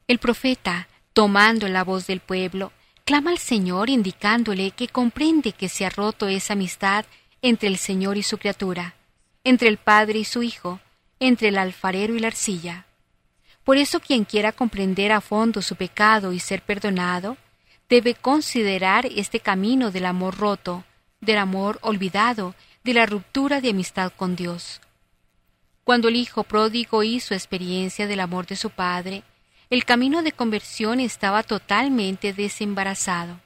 [0.09, 2.73] El profeta, tomando la voz del pueblo,
[3.05, 7.05] clama al Señor indicándole que comprende que se ha roto esa amistad
[7.43, 8.95] entre el Señor y su criatura,
[9.45, 10.81] entre el Padre y su Hijo,
[11.21, 12.87] entre el alfarero y la arcilla.
[13.63, 17.37] Por eso quien quiera comprender a fondo su pecado y ser perdonado,
[17.89, 20.85] debe considerar este camino del amor roto,
[21.21, 24.81] del amor olvidado, de la ruptura de amistad con Dios.
[25.85, 29.23] Cuando el Hijo pródigo hizo experiencia del amor de su Padre,
[29.71, 33.41] el camino de conversión estaba totalmente desembarazado.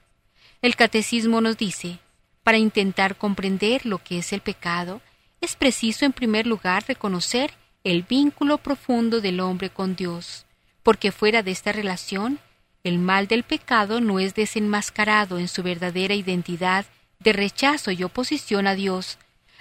[0.61, 1.99] El catecismo nos dice,
[2.43, 5.01] para intentar comprender lo que es el pecado,
[5.41, 7.53] es preciso en primer lugar reconocer
[7.85, 10.47] el vínculo profundo del hombre con Dios,
[10.83, 12.41] porque fuera de esta relación,
[12.85, 16.87] el mal del pecado no es desenmascarado en su verdadera identidad
[17.21, 19.19] de rechazo y oposición a Dios,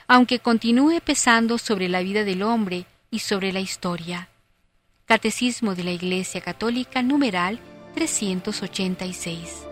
[0.08, 4.30] aunque continúe pesando sobre la vida del hombre y sobre la historia.
[5.06, 7.60] Catecismo de la Iglesia Católica, numeral
[7.96, 9.64] 386.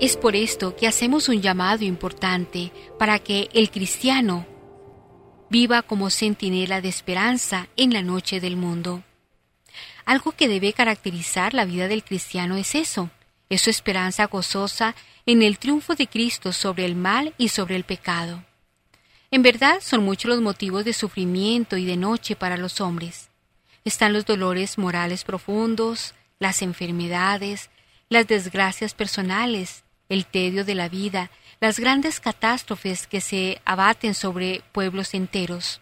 [0.00, 4.46] Es por esto que hacemos un llamado importante para que el cristiano
[5.52, 9.04] viva como centinela de esperanza en la noche del mundo.
[10.06, 13.10] Algo que debe caracterizar la vida del cristiano es eso,
[13.50, 14.94] es su esperanza gozosa
[15.26, 18.42] en el triunfo de Cristo sobre el mal y sobre el pecado.
[19.30, 23.28] En verdad son muchos los motivos de sufrimiento y de noche para los hombres.
[23.84, 27.68] Están los dolores morales profundos, las enfermedades,
[28.08, 31.30] las desgracias personales, el tedio de la vida,
[31.62, 35.80] las grandes catástrofes que se abaten sobre pueblos enteros.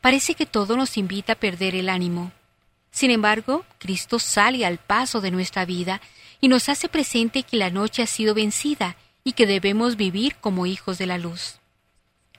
[0.00, 2.32] Parece que todo nos invita a perder el ánimo.
[2.90, 6.00] Sin embargo, Cristo sale al paso de nuestra vida
[6.40, 10.66] y nos hace presente que la noche ha sido vencida y que debemos vivir como
[10.66, 11.60] hijos de la luz.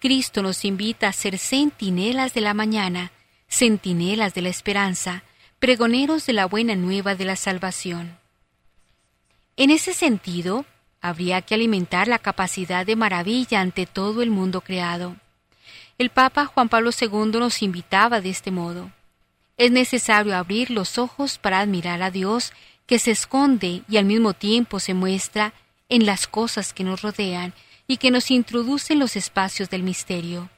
[0.01, 3.13] Cristo nos invita a ser centinelas de la mañana,
[3.47, 5.23] centinelas de la esperanza,
[5.59, 8.17] pregoneros de la buena nueva de la salvación.
[9.55, 10.65] En ese sentido,
[11.01, 15.15] habría que alimentar la capacidad de maravilla ante todo el mundo creado.
[15.97, 18.91] El Papa Juan Pablo II nos invitaba de este modo.
[19.57, 22.53] Es necesario abrir los ojos para admirar a Dios
[22.85, 25.53] que se esconde y al mismo tiempo se muestra
[25.89, 27.53] en las cosas que nos rodean
[27.87, 30.49] y que nos introduce en los espacios del misterio.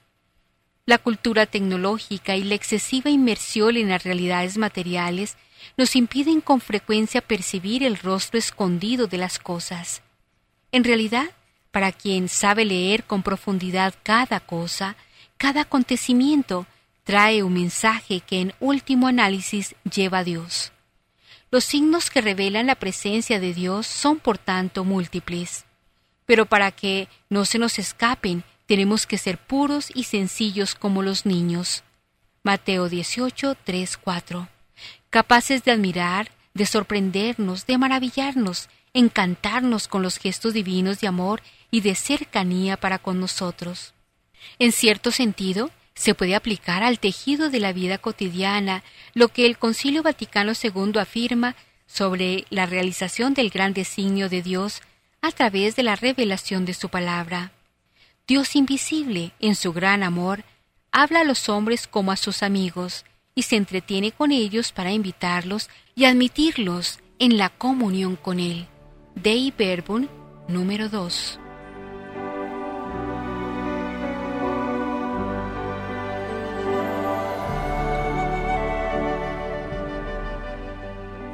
[0.85, 5.37] La cultura tecnológica y la excesiva inmersión en las realidades materiales
[5.77, 10.01] nos impiden con frecuencia percibir el rostro escondido de las cosas.
[10.71, 11.29] En realidad,
[11.71, 14.95] para quien sabe leer con profundidad cada cosa,
[15.37, 16.65] cada acontecimiento,
[17.03, 20.71] trae un mensaje que en último análisis lleva a Dios.
[21.51, 25.65] Los signos que revelan la presencia de Dios son por tanto múltiples.
[26.25, 31.25] Pero para que no se nos escapen, tenemos que ser puros y sencillos como los
[31.25, 31.83] niños.
[32.43, 34.47] Mateo 18, 3, 4.
[35.09, 41.81] Capaces de admirar, de sorprendernos, de maravillarnos, encantarnos con los gestos divinos de amor y
[41.81, 43.93] de cercanía para con nosotros.
[44.57, 48.83] En cierto sentido, se puede aplicar al tejido de la vida cotidiana
[49.13, 51.55] lo que el Concilio Vaticano II afirma
[51.87, 54.81] sobre la realización del gran designio de Dios
[55.21, 57.51] a través de la revelación de su palabra.
[58.27, 60.45] Dios invisible, en su gran amor,
[60.91, 65.69] habla a los hombres como a sus amigos y se entretiene con ellos para invitarlos
[65.95, 68.67] y admitirlos en la comunión con Él.
[69.15, 70.07] Dei Verbum
[70.47, 71.39] número 2.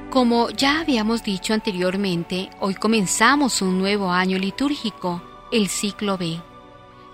[0.09, 5.21] Como ya habíamos dicho anteriormente, hoy comenzamos un nuevo año litúrgico,
[5.51, 6.39] el ciclo B.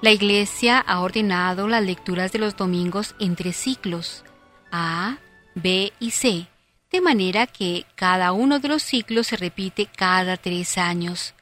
[0.01, 4.23] La Iglesia ha ordenado las lecturas de los domingos entre ciclos
[4.71, 5.17] A,
[5.55, 6.50] B y C,
[6.91, 11.33] de manera que cada uno de los ciclos se repite cada tres años.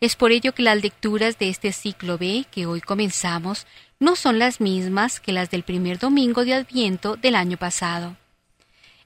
[0.00, 3.66] Es por ello que las lecturas de este ciclo B que hoy comenzamos
[3.98, 8.16] no son las mismas que las del primer domingo de Adviento del año pasado.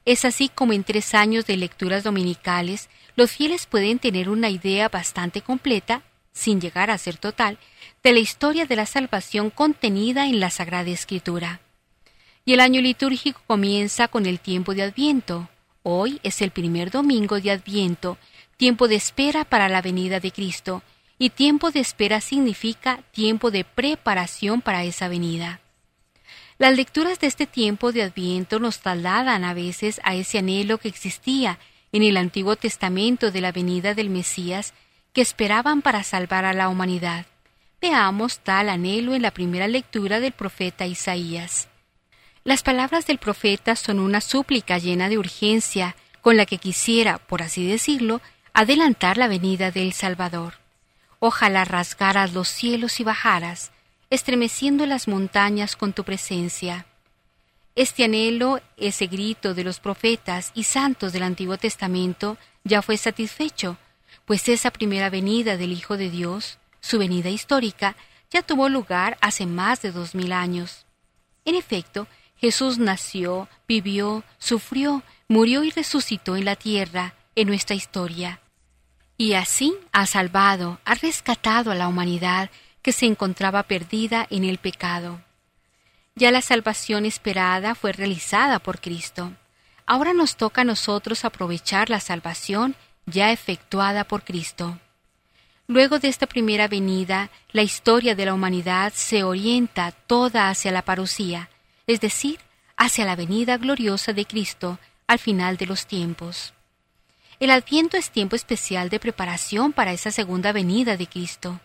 [0.05, 4.89] Es así como en tres años de lecturas dominicales los fieles pueden tener una idea
[4.89, 7.57] bastante completa, sin llegar a ser total,
[8.03, 11.61] de la historia de la salvación contenida en la Sagrada Escritura.
[12.45, 15.49] Y el año litúrgico comienza con el tiempo de Adviento.
[15.83, 18.17] Hoy es el primer domingo de Adviento,
[18.57, 20.83] tiempo de espera para la venida de Cristo,
[21.17, 25.61] y tiempo de espera significa tiempo de preparación para esa venida.
[26.57, 30.89] Las lecturas de este tiempo de Adviento nos trasladan a veces a ese anhelo que
[30.89, 31.57] existía
[31.93, 34.73] en el Antiguo Testamento de la venida del Mesías
[35.13, 37.25] que esperaban para salvar a la humanidad.
[37.81, 41.69] Veamos tal anhelo en la primera lectura del profeta Isaías.
[42.49, 47.43] Las palabras del profeta son una súplica llena de urgencia con la que quisiera, por
[47.43, 48.21] así decirlo,
[48.53, 50.55] adelantar la venida del Salvador.
[51.19, 53.71] Ojalá rasgaras los cielos y bajaras,
[54.09, 56.87] estremeciendo las montañas con tu presencia.
[57.75, 63.77] Este anhelo, ese grito de los profetas y santos del Antiguo Testamento, ya fue satisfecho,
[64.25, 67.95] pues esa primera venida del Hijo de Dios, su venida histórica,
[68.31, 70.87] ya tuvo lugar hace más de dos mil años.
[71.45, 72.07] En efecto,
[72.39, 78.39] Jesús nació, vivió, sufrió, murió y resucitó en la tierra, en nuestra historia.
[79.17, 82.49] Y así ha salvado, ha rescatado a la humanidad
[82.81, 85.21] que se encontraba perdida en el pecado.
[86.15, 89.33] Ya la salvación esperada fue realizada por Cristo.
[89.85, 92.75] Ahora nos toca a nosotros aprovechar la salvación
[93.05, 94.79] ya efectuada por Cristo.
[95.67, 100.83] Luego de esta primera venida, la historia de la humanidad se orienta toda hacia la
[100.83, 101.49] parucía,
[101.89, 102.39] es decir,
[102.77, 106.53] hacia la venida gloriosa de Cristo al final de los tiempos.
[107.39, 111.59] El adviento es tiempo especial de preparación para esa segunda venida de Cristo.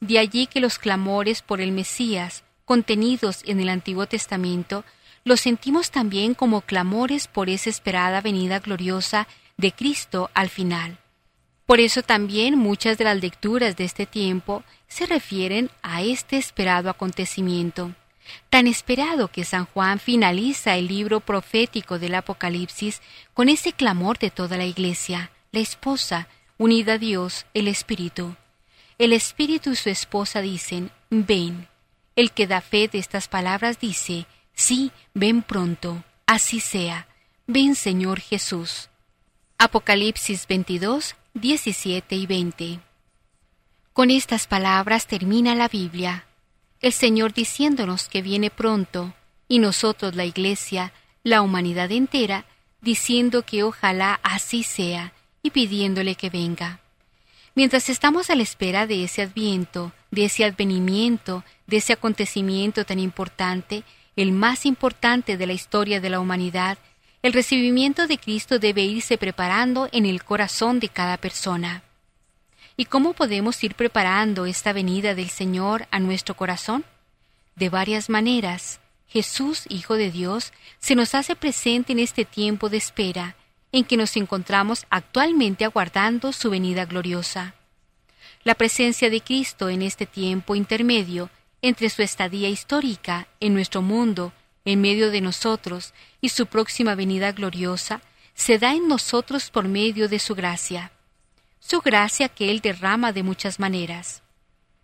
[0.00, 4.84] De allí que los clamores por el Mesías, contenidos en el Antiguo Testamento,
[5.24, 10.98] los sentimos también como clamores por esa esperada venida gloriosa de Cristo al final.
[11.64, 16.88] Por eso también muchas de las lecturas de este tiempo se refieren a este esperado
[16.88, 17.92] acontecimiento,
[18.50, 23.02] tan esperado que San Juan finaliza el libro profético del Apocalipsis
[23.34, 28.36] con ese clamor de toda la Iglesia, la esposa, unida a Dios, el Espíritu.
[28.98, 31.68] El Espíritu y su esposa dicen, ven.
[32.14, 37.08] El que da fe de estas palabras dice, sí, ven pronto, así sea.
[37.46, 38.88] Ven Señor Jesús.
[39.58, 42.80] Apocalipsis 22, 17 y 20.
[43.92, 46.26] Con estas palabras termina la Biblia,
[46.80, 49.14] el Señor diciéndonos que viene pronto,
[49.48, 52.44] y nosotros la Iglesia, la humanidad entera,
[52.80, 55.12] diciendo que ojalá así sea,
[55.42, 56.80] y pidiéndole que venga.
[57.54, 62.98] Mientras estamos a la espera de ese adviento, de ese advenimiento, de ese acontecimiento tan
[62.98, 63.82] importante,
[64.14, 66.78] el más importante de la historia de la humanidad,
[67.22, 71.82] el recibimiento de Cristo debe irse preparando en el corazón de cada persona.
[72.78, 76.84] ¿Y cómo podemos ir preparando esta venida del Señor a nuestro corazón?
[77.54, 78.80] De varias maneras.
[79.08, 83.36] Jesús, Hijo de Dios, se nos hace presente en este tiempo de espera,
[83.72, 87.54] en que nos encontramos actualmente aguardando su venida gloriosa.
[88.44, 91.30] La presencia de Cristo en este tiempo intermedio
[91.62, 94.34] entre su estadía histórica en nuestro mundo,
[94.66, 98.02] en medio de nosotros, y su próxima venida gloriosa,
[98.34, 100.92] se da en nosotros por medio de su gracia.
[101.68, 104.22] Su gracia que Él derrama de muchas maneras.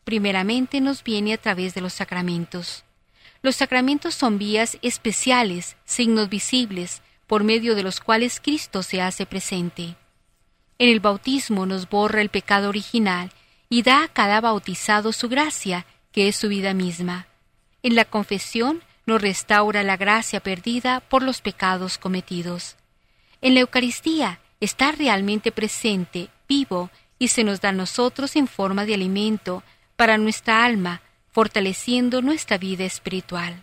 [0.03, 2.83] Primeramente nos viene a través de los sacramentos.
[3.41, 9.26] Los sacramentos son vías especiales, signos visibles, por medio de los cuales Cristo se hace
[9.26, 9.95] presente.
[10.80, 13.30] En el bautismo nos borra el pecado original
[13.68, 17.28] y da a cada bautizado su gracia, que es su vida misma.
[17.85, 22.74] En la confesión nos restaura la gracia perdida por los pecados cometidos.
[23.41, 28.84] En la Eucaristía está realmente presente, vivo, y se nos da a nosotros en forma
[28.84, 29.62] de alimento
[29.96, 31.00] para nuestra alma,
[31.30, 33.62] fortaleciendo nuestra vida espiritual.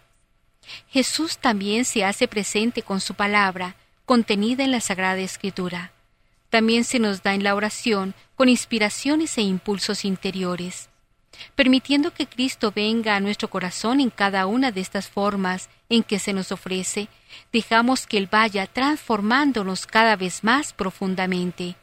[0.89, 3.75] Jesús también se hace presente con su palabra,
[4.05, 5.91] contenida en la Sagrada Escritura.
[6.49, 10.89] También se nos da en la oración con inspiraciones e impulsos interiores.
[11.55, 16.17] Permitiendo que Cristo venga a nuestro corazón en cada una de estas formas en que
[16.17, 17.07] se nos ofrece,
[17.53, 21.75] dejamos que Él vaya transformándonos cada vez más profundamente,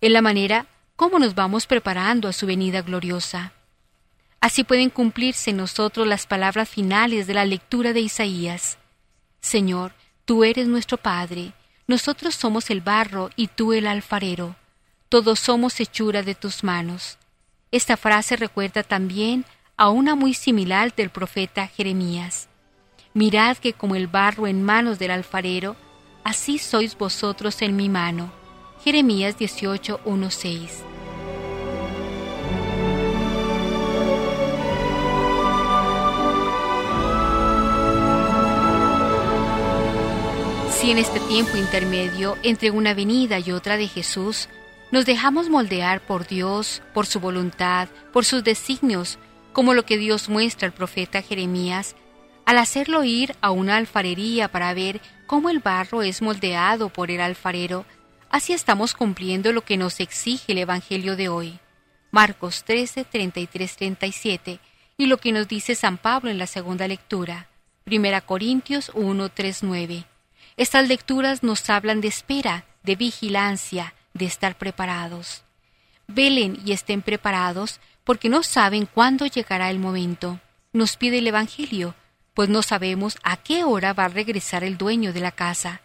[0.00, 3.52] en la manera como nos vamos preparando a su venida gloriosa.
[4.40, 8.78] Así pueden cumplirse en nosotros las palabras finales de la lectura de Isaías.
[9.40, 9.92] Señor,
[10.24, 11.52] tú eres nuestro Padre,
[11.86, 14.56] nosotros somos el barro y tú el alfarero,
[15.08, 17.18] todos somos hechura de tus manos.
[17.70, 19.44] Esta frase recuerda también
[19.76, 22.48] a una muy similar del profeta Jeremías.
[23.14, 25.76] Mirad que como el barro en manos del alfarero,
[26.24, 28.37] así sois vosotros en mi mano.
[28.84, 30.00] Jeremías 18,
[40.70, 44.48] Si en este tiempo intermedio entre una venida y otra de Jesús,
[44.92, 49.18] nos dejamos moldear por Dios, por su voluntad, por sus designios,
[49.52, 51.96] como lo que Dios muestra al profeta Jeremías,
[52.46, 57.20] al hacerlo ir a una alfarería para ver cómo el barro es moldeado por el
[57.20, 57.84] alfarero,
[58.30, 61.58] así estamos cumpliendo lo que nos exige el Evangelio de hoy.
[62.10, 64.60] Marcos 13, 33, 37,
[64.96, 67.48] y lo que nos dice San Pablo en la segunda lectura.
[67.86, 70.04] 1 Corintios 1, 3, 9.
[70.56, 75.44] Estas lecturas nos hablan de espera, de vigilancia, de estar preparados.
[76.06, 80.40] Velen y estén preparados porque no saben cuándo llegará el momento.
[80.72, 81.94] Nos pide el Evangelio,
[82.34, 85.82] pues no sabemos a qué hora va a regresar el dueño de la casa.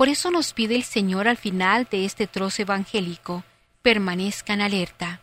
[0.00, 3.44] Por eso nos pide el Señor al final de este trozo evangélico,
[3.82, 5.20] permanezcan alerta.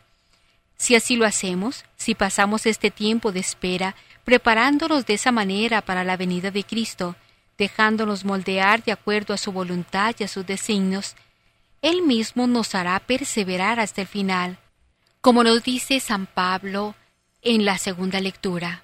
[0.78, 6.03] Si así lo hacemos, si pasamos este tiempo de espera, preparándonos de esa manera para
[6.03, 7.15] la venida de Cristo,
[7.57, 11.15] dejándonos moldear de acuerdo a su voluntad y a sus designios,
[11.82, 14.59] Él mismo nos hará perseverar hasta el final,
[15.21, 16.93] como nos dice San Pablo
[17.41, 18.84] en la segunda lectura.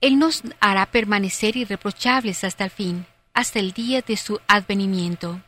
[0.00, 3.04] Él nos hará permanecer irreprochables hasta el fin,
[3.34, 5.40] hasta el día de su advenimiento.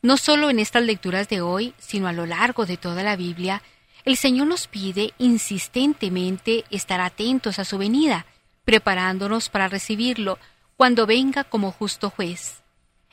[0.00, 3.62] No solo en estas lecturas de hoy, sino a lo largo de toda la Biblia,
[4.04, 8.26] el Señor nos pide insistentemente estar atentos a su venida,
[8.64, 10.38] preparándonos para recibirlo
[10.76, 12.62] cuando venga como justo juez.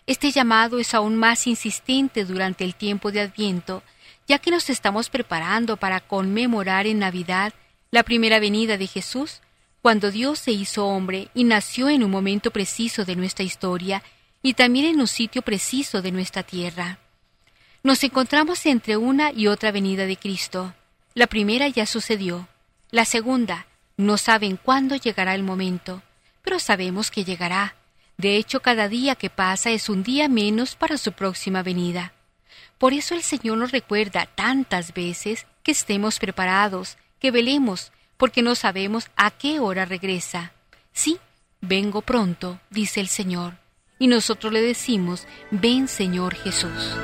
[0.08, 3.82] Este llamado es aún más insistente durante el tiempo de Adviento,
[4.28, 7.54] ya que nos estamos preparando para conmemorar en Navidad
[7.90, 9.42] la primera venida de Jesús,
[9.86, 14.02] cuando Dios se hizo hombre y nació en un momento preciso de nuestra historia
[14.42, 16.98] y también en un sitio preciso de nuestra tierra.
[17.84, 20.74] Nos encontramos entre una y otra venida de Cristo.
[21.14, 22.48] La primera ya sucedió.
[22.90, 26.02] La segunda, no saben cuándo llegará el momento
[26.42, 27.76] pero sabemos que llegará.
[28.18, 32.12] De hecho, cada día que pasa es un día menos para su próxima venida.
[32.80, 38.56] Por eso el Señor nos recuerda tantas veces que estemos preparados, que velemos, porque no
[38.56, 40.54] sabemos a qué hora regresa.
[40.94, 41.20] Sí,
[41.62, 43.56] vengo pronto, dice el Señor,
[44.00, 46.96] y nosotros le decimos, ven Señor Jesús.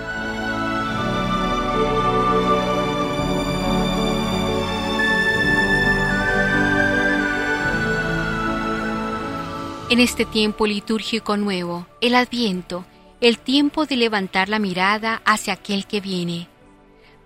[9.91, 12.85] En este tiempo litúrgico nuevo, el adviento,
[13.19, 16.47] el tiempo de levantar la mirada hacia aquel que viene.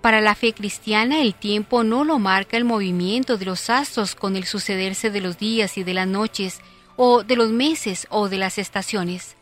[0.06, 4.36] Para la fe cristiana el tiempo no lo marca el movimiento de los astros con
[4.36, 6.62] el sucederse de los días y de las noches,
[6.96, 9.36] o de los meses o de las estaciones.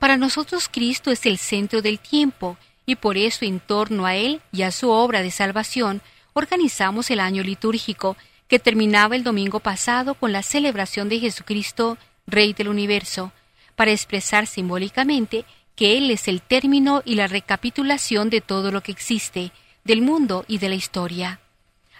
[0.00, 4.40] Para nosotros Cristo es el centro del tiempo, y por eso en torno a Él
[4.50, 6.02] y a su obra de salvación
[6.32, 8.16] organizamos el año litúrgico,
[8.48, 11.96] que terminaba el domingo pasado con la celebración de Jesucristo
[12.26, 13.30] Rey del universo,
[13.76, 15.44] para expresar simbólicamente
[15.76, 19.52] que Él es el término y la recapitulación de todo lo que existe,
[19.84, 21.40] del mundo y de la historia.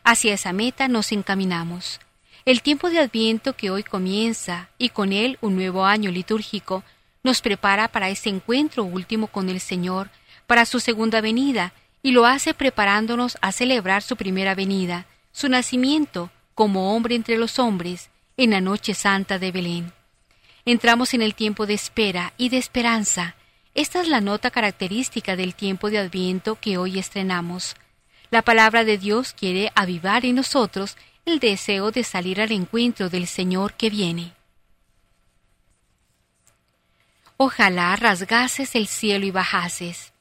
[0.04, 2.00] Hacia esa meta nos encaminamos.
[2.44, 6.82] El tiempo de Adviento que hoy comienza, y con él un nuevo año litúrgico,
[7.22, 10.10] nos prepara para ese encuentro último con el Señor,
[10.46, 11.72] para su segunda venida,
[12.02, 17.58] y lo hace preparándonos a celebrar su primera venida, su nacimiento como hombre entre los
[17.58, 19.92] hombres, en la noche santa de Belén.
[20.64, 23.34] Entramos en el tiempo de espera y de esperanza.
[23.78, 27.76] Esta es la nota característica del tiempo de Adviento que hoy estrenamos.
[28.28, 33.28] La palabra de Dios quiere avivar en nosotros el deseo de salir al encuentro del
[33.28, 34.32] Señor que viene.
[37.36, 40.12] Ojalá rasgases el cielo y bajases.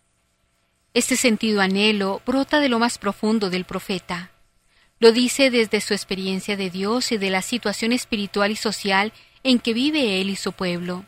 [0.93, 4.29] Este sentido anhelo brota de lo más profundo del profeta.
[4.99, 9.57] Lo dice desde su experiencia de Dios y de la situación espiritual y social en
[9.57, 11.05] que vive él y su pueblo.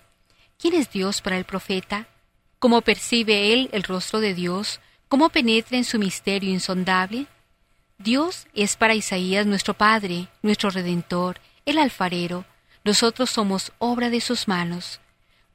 [0.58, 2.08] ¿Quién es Dios para el profeta?
[2.60, 4.82] ¿Cómo percibe él el rostro de Dios?
[5.08, 7.26] ¿Cómo penetra en su misterio insondable?
[7.98, 12.44] Dios es para Isaías nuestro Padre, nuestro Redentor, el alfarero,
[12.84, 15.00] nosotros somos obra de sus manos.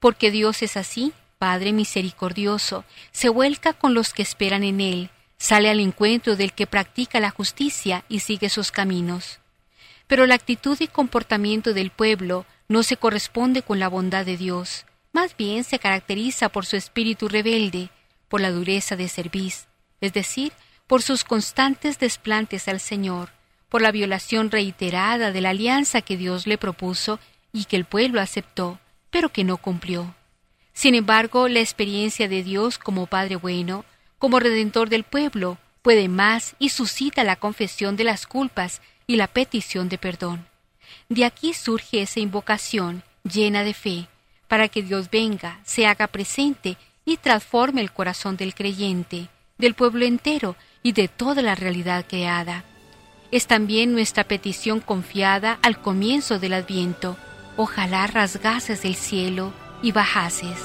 [0.01, 5.69] Porque Dios es así, Padre misericordioso, se vuelca con los que esperan en Él, sale
[5.69, 9.41] al encuentro del que practica la justicia y sigue sus caminos.
[10.07, 14.87] Pero la actitud y comportamiento del pueblo no se corresponde con la bondad de Dios,
[15.15, 17.89] más bien se caracteriza por su espíritu rebelde,
[18.29, 19.69] por la dureza de cerviz,
[20.01, 20.53] es decir,
[20.89, 23.31] por sus constantes desplantes al Señor,
[23.69, 27.21] por la violación reiterada de la alianza que Dios le propuso
[27.53, 30.15] y que el pueblo aceptó, pero que no cumplió.
[30.73, 33.85] Sin embargo, la experiencia de Dios como Padre bueno,
[34.19, 39.29] como Redentor del pueblo, puede más y suscita la confesión de las culpas y la
[39.29, 40.49] petición de perdón.
[41.09, 44.09] De aquí surge esa invocación llena de fe,
[44.55, 49.27] para que Dios venga, se haga presente y transforme el corazón del creyente,
[49.59, 52.63] del pueblo entero y de toda la realidad creada
[53.33, 57.17] es también nuestra petición confiada al comienzo del Adviento.
[57.57, 59.53] Ojalá rasgases del cielo
[59.83, 60.57] y bajases.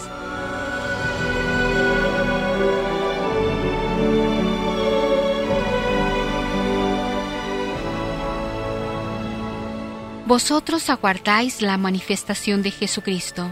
[10.28, 13.50] Vosotros aguardáis la manifestación de Jesucristo.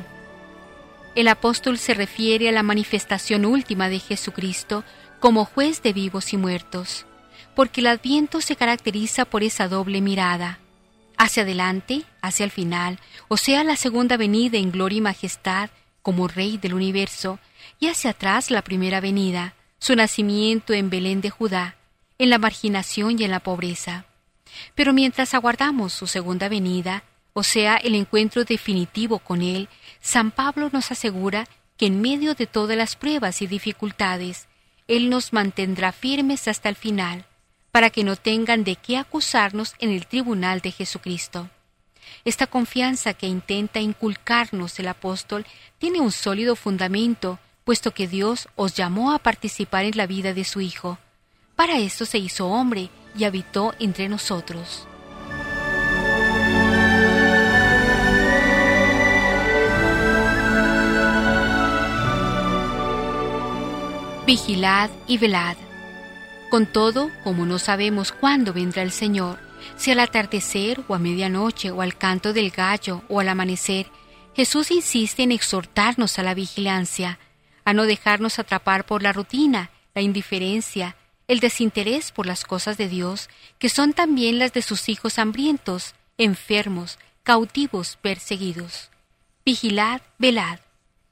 [1.18, 4.86] El apóstol se refiere a la manifestación última de Jesucristo
[5.20, 7.07] como juez de vivos y muertos
[7.57, 10.59] porque el adviento se caracteriza por esa doble mirada,
[11.18, 12.99] hacia adelante, hacia el final,
[13.30, 15.72] o sea, la segunda venida en gloria y majestad
[16.03, 17.39] como Rey del universo,
[17.80, 21.78] y hacia atrás la primera venida, su nacimiento en Belén de Judá,
[22.20, 24.05] en la marginación y en la pobreza.
[24.76, 27.05] Pero mientras aguardamos su segunda venida,
[27.40, 29.70] o sea, el encuentro definitivo con Él,
[30.02, 34.48] San Pablo nos asegura que en medio de todas las pruebas y dificultades,
[34.88, 37.26] Él nos mantendrá firmes hasta el final,
[37.72, 41.48] para que no tengan de qué acusarnos en el tribunal de Jesucristo.
[42.26, 45.46] Esta confianza que intenta inculcarnos el apóstol
[45.78, 50.44] tiene un sólido fundamento, puesto que Dios os llamó a participar en la vida de
[50.44, 50.98] su Hijo.
[51.56, 54.88] Para esto se hizo hombre y habitó entre nosotros.
[64.28, 65.55] Vigilad y velad
[66.49, 69.39] con todo, como no sabemos cuándo vendrá el Señor,
[69.78, 73.88] si al atardecer o a medianoche o al canto del gallo o al amanecer,
[74.36, 77.19] Jesús insiste en exhortarnos a la vigilancia,
[77.63, 80.97] a no dejarnos atrapar por la rutina, la indiferencia,
[81.30, 85.95] el desinterés por las cosas de Dios, que son también las de sus hijos hambrientos,
[86.17, 88.89] enfermos, cautivos, perseguidos.
[89.45, 90.59] Vigilad, velad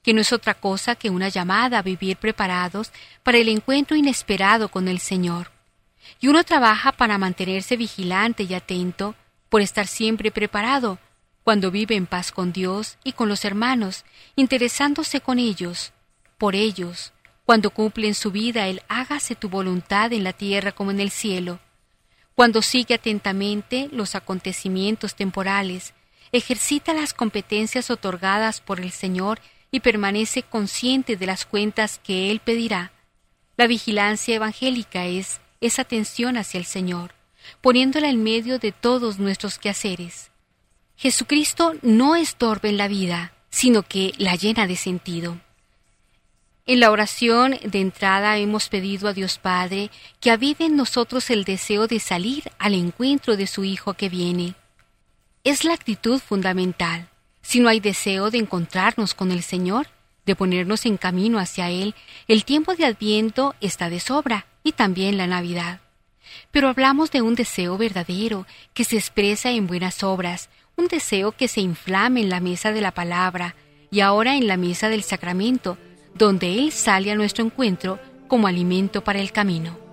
[0.06, 2.91] que no es otra cosa que una llamada a vivir preparados
[3.24, 5.49] para el encuentro inesperado con el Señor.
[6.20, 9.16] Y uno trabaja para mantenerse vigilante y atento,
[9.49, 10.99] por estar siempre preparado,
[11.43, 15.91] cuando vive en paz con Dios y con los hermanos, interesándose con ellos,
[16.38, 17.12] por ellos,
[17.43, 21.10] cuando cumple en su vida el hágase tu voluntad en la tierra como en el
[21.10, 21.60] cielo,
[22.36, 25.95] cuando sigue atentamente los acontecimientos temporales,
[26.32, 29.39] ejercita las competencias otorgadas por el Señor
[29.72, 32.91] y permanece consciente de las cuentas que Él pedirá.
[33.57, 37.13] La vigilancia evangélica es esa atención hacia el Señor,
[37.61, 40.32] poniéndola en medio de todos nuestros quehaceres.
[40.97, 45.39] Jesucristo no estorba en la vida, sino que la llena de sentido.
[46.68, 51.43] En la oración de entrada hemos pedido a Dios Padre que avive en nosotros el
[51.43, 54.55] deseo de salir al encuentro de su Hijo que viene.
[55.43, 57.07] Es la actitud fundamental.
[57.46, 59.86] Si no hay deseo de encontrarnos con el Señor,
[60.26, 61.93] de ponernos en camino hacia Él,
[62.28, 65.80] el tiempo de Adviento está de sobra y también la Navidad.
[66.50, 71.48] Pero hablamos de un deseo verdadero que se expresa en buenas obras, un deseo que
[71.48, 73.56] se inflame en la mesa de la palabra
[73.91, 75.78] y ahora en la mesa del sacramento,
[76.16, 79.85] donde Él sale a nuestro encuentro como alimento para el camino.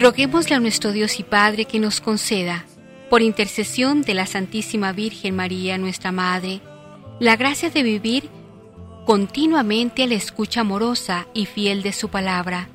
[0.00, 2.64] Roguémosle a nuestro Dios y Padre que nos conceda,
[3.10, 6.60] por intercesión de la Santísima Virgen María, nuestra Madre,
[7.18, 8.30] la gracia de vivir
[9.04, 12.68] continuamente a la escucha amorosa y fiel de su palabra,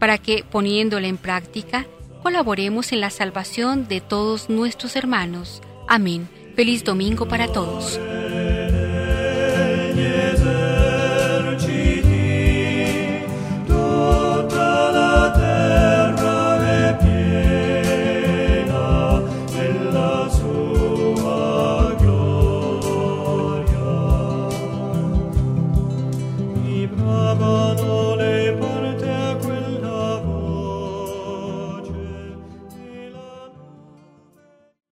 [0.00, 1.86] para que, poniéndola en práctica,
[2.24, 5.62] colaboremos en la salvación de todos nuestros hermanos.
[5.86, 6.28] Amén.
[6.56, 8.00] Feliz domingo para todos.